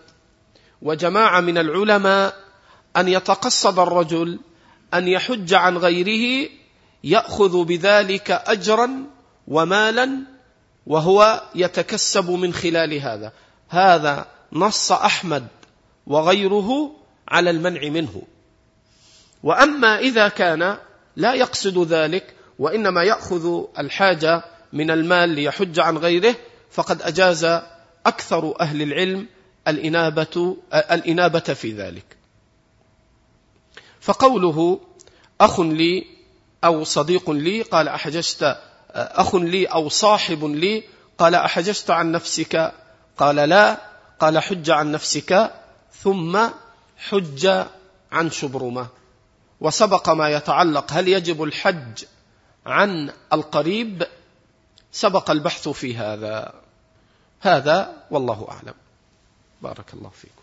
وجماعة 0.81 1.39
من 1.39 1.57
العلماء 1.57 2.35
أن 2.97 3.07
يتقصد 3.07 3.79
الرجل 3.79 4.39
أن 4.93 5.07
يحج 5.07 5.53
عن 5.53 5.77
غيره 5.77 6.49
يأخذ 7.03 7.63
بذلك 7.63 8.31
أجرا 8.31 9.03
ومالا 9.47 10.09
وهو 10.87 11.43
يتكسب 11.55 12.31
من 12.31 12.53
خلال 12.53 12.93
هذا. 12.93 13.31
هذا 13.69 14.27
نص 14.53 14.91
أحمد 14.91 15.47
وغيره 16.07 16.91
على 17.27 17.49
المنع 17.49 17.89
منه. 17.89 18.21
وأما 19.43 19.99
إذا 19.99 20.27
كان 20.27 20.77
لا 21.15 21.33
يقصد 21.33 21.77
ذلك 21.93 22.35
وإنما 22.59 23.03
يأخذ 23.03 23.63
الحاجة 23.79 24.43
من 24.73 24.91
المال 24.91 25.29
ليحج 25.29 25.79
عن 25.79 25.97
غيره 25.97 26.35
فقد 26.71 27.01
أجاز 27.01 27.43
أكثر 28.05 28.61
أهل 28.61 28.81
العلم 28.81 29.27
الإنابة 29.67 30.57
الإنابة 30.73 31.39
في 31.39 31.71
ذلك. 31.71 32.17
فقوله 34.01 34.79
أخ 35.41 35.59
لي 35.59 36.05
أو 36.63 36.83
صديق 36.83 37.29
لي 37.29 37.61
قال 37.61 37.87
أحججت 37.87 38.57
أخ 38.95 39.35
لي 39.35 39.65
أو 39.65 39.89
صاحب 39.89 40.45
لي 40.45 40.83
قال 41.17 41.35
أحججت 41.35 41.89
عن 41.89 42.11
نفسك 42.11 42.73
قال 43.17 43.35
لا 43.35 43.77
قال 44.19 44.39
حج 44.39 44.69
عن 44.69 44.91
نفسك 44.91 45.51
ثم 46.03 46.39
حج 46.97 47.65
عن 48.11 48.31
شبرمة. 48.31 48.87
وسبق 49.61 50.09
ما 50.09 50.29
يتعلق 50.29 50.93
هل 50.93 51.07
يجب 51.07 51.43
الحج 51.43 52.03
عن 52.65 53.13
القريب؟ 53.33 54.07
سبق 54.91 55.31
البحث 55.31 55.69
في 55.69 55.97
هذا. 55.97 56.53
هذا 57.39 58.03
والله 58.11 58.47
أعلم. 58.51 58.73
بارك 59.61 59.93
الله 59.93 60.09
فيكم. 60.09 60.40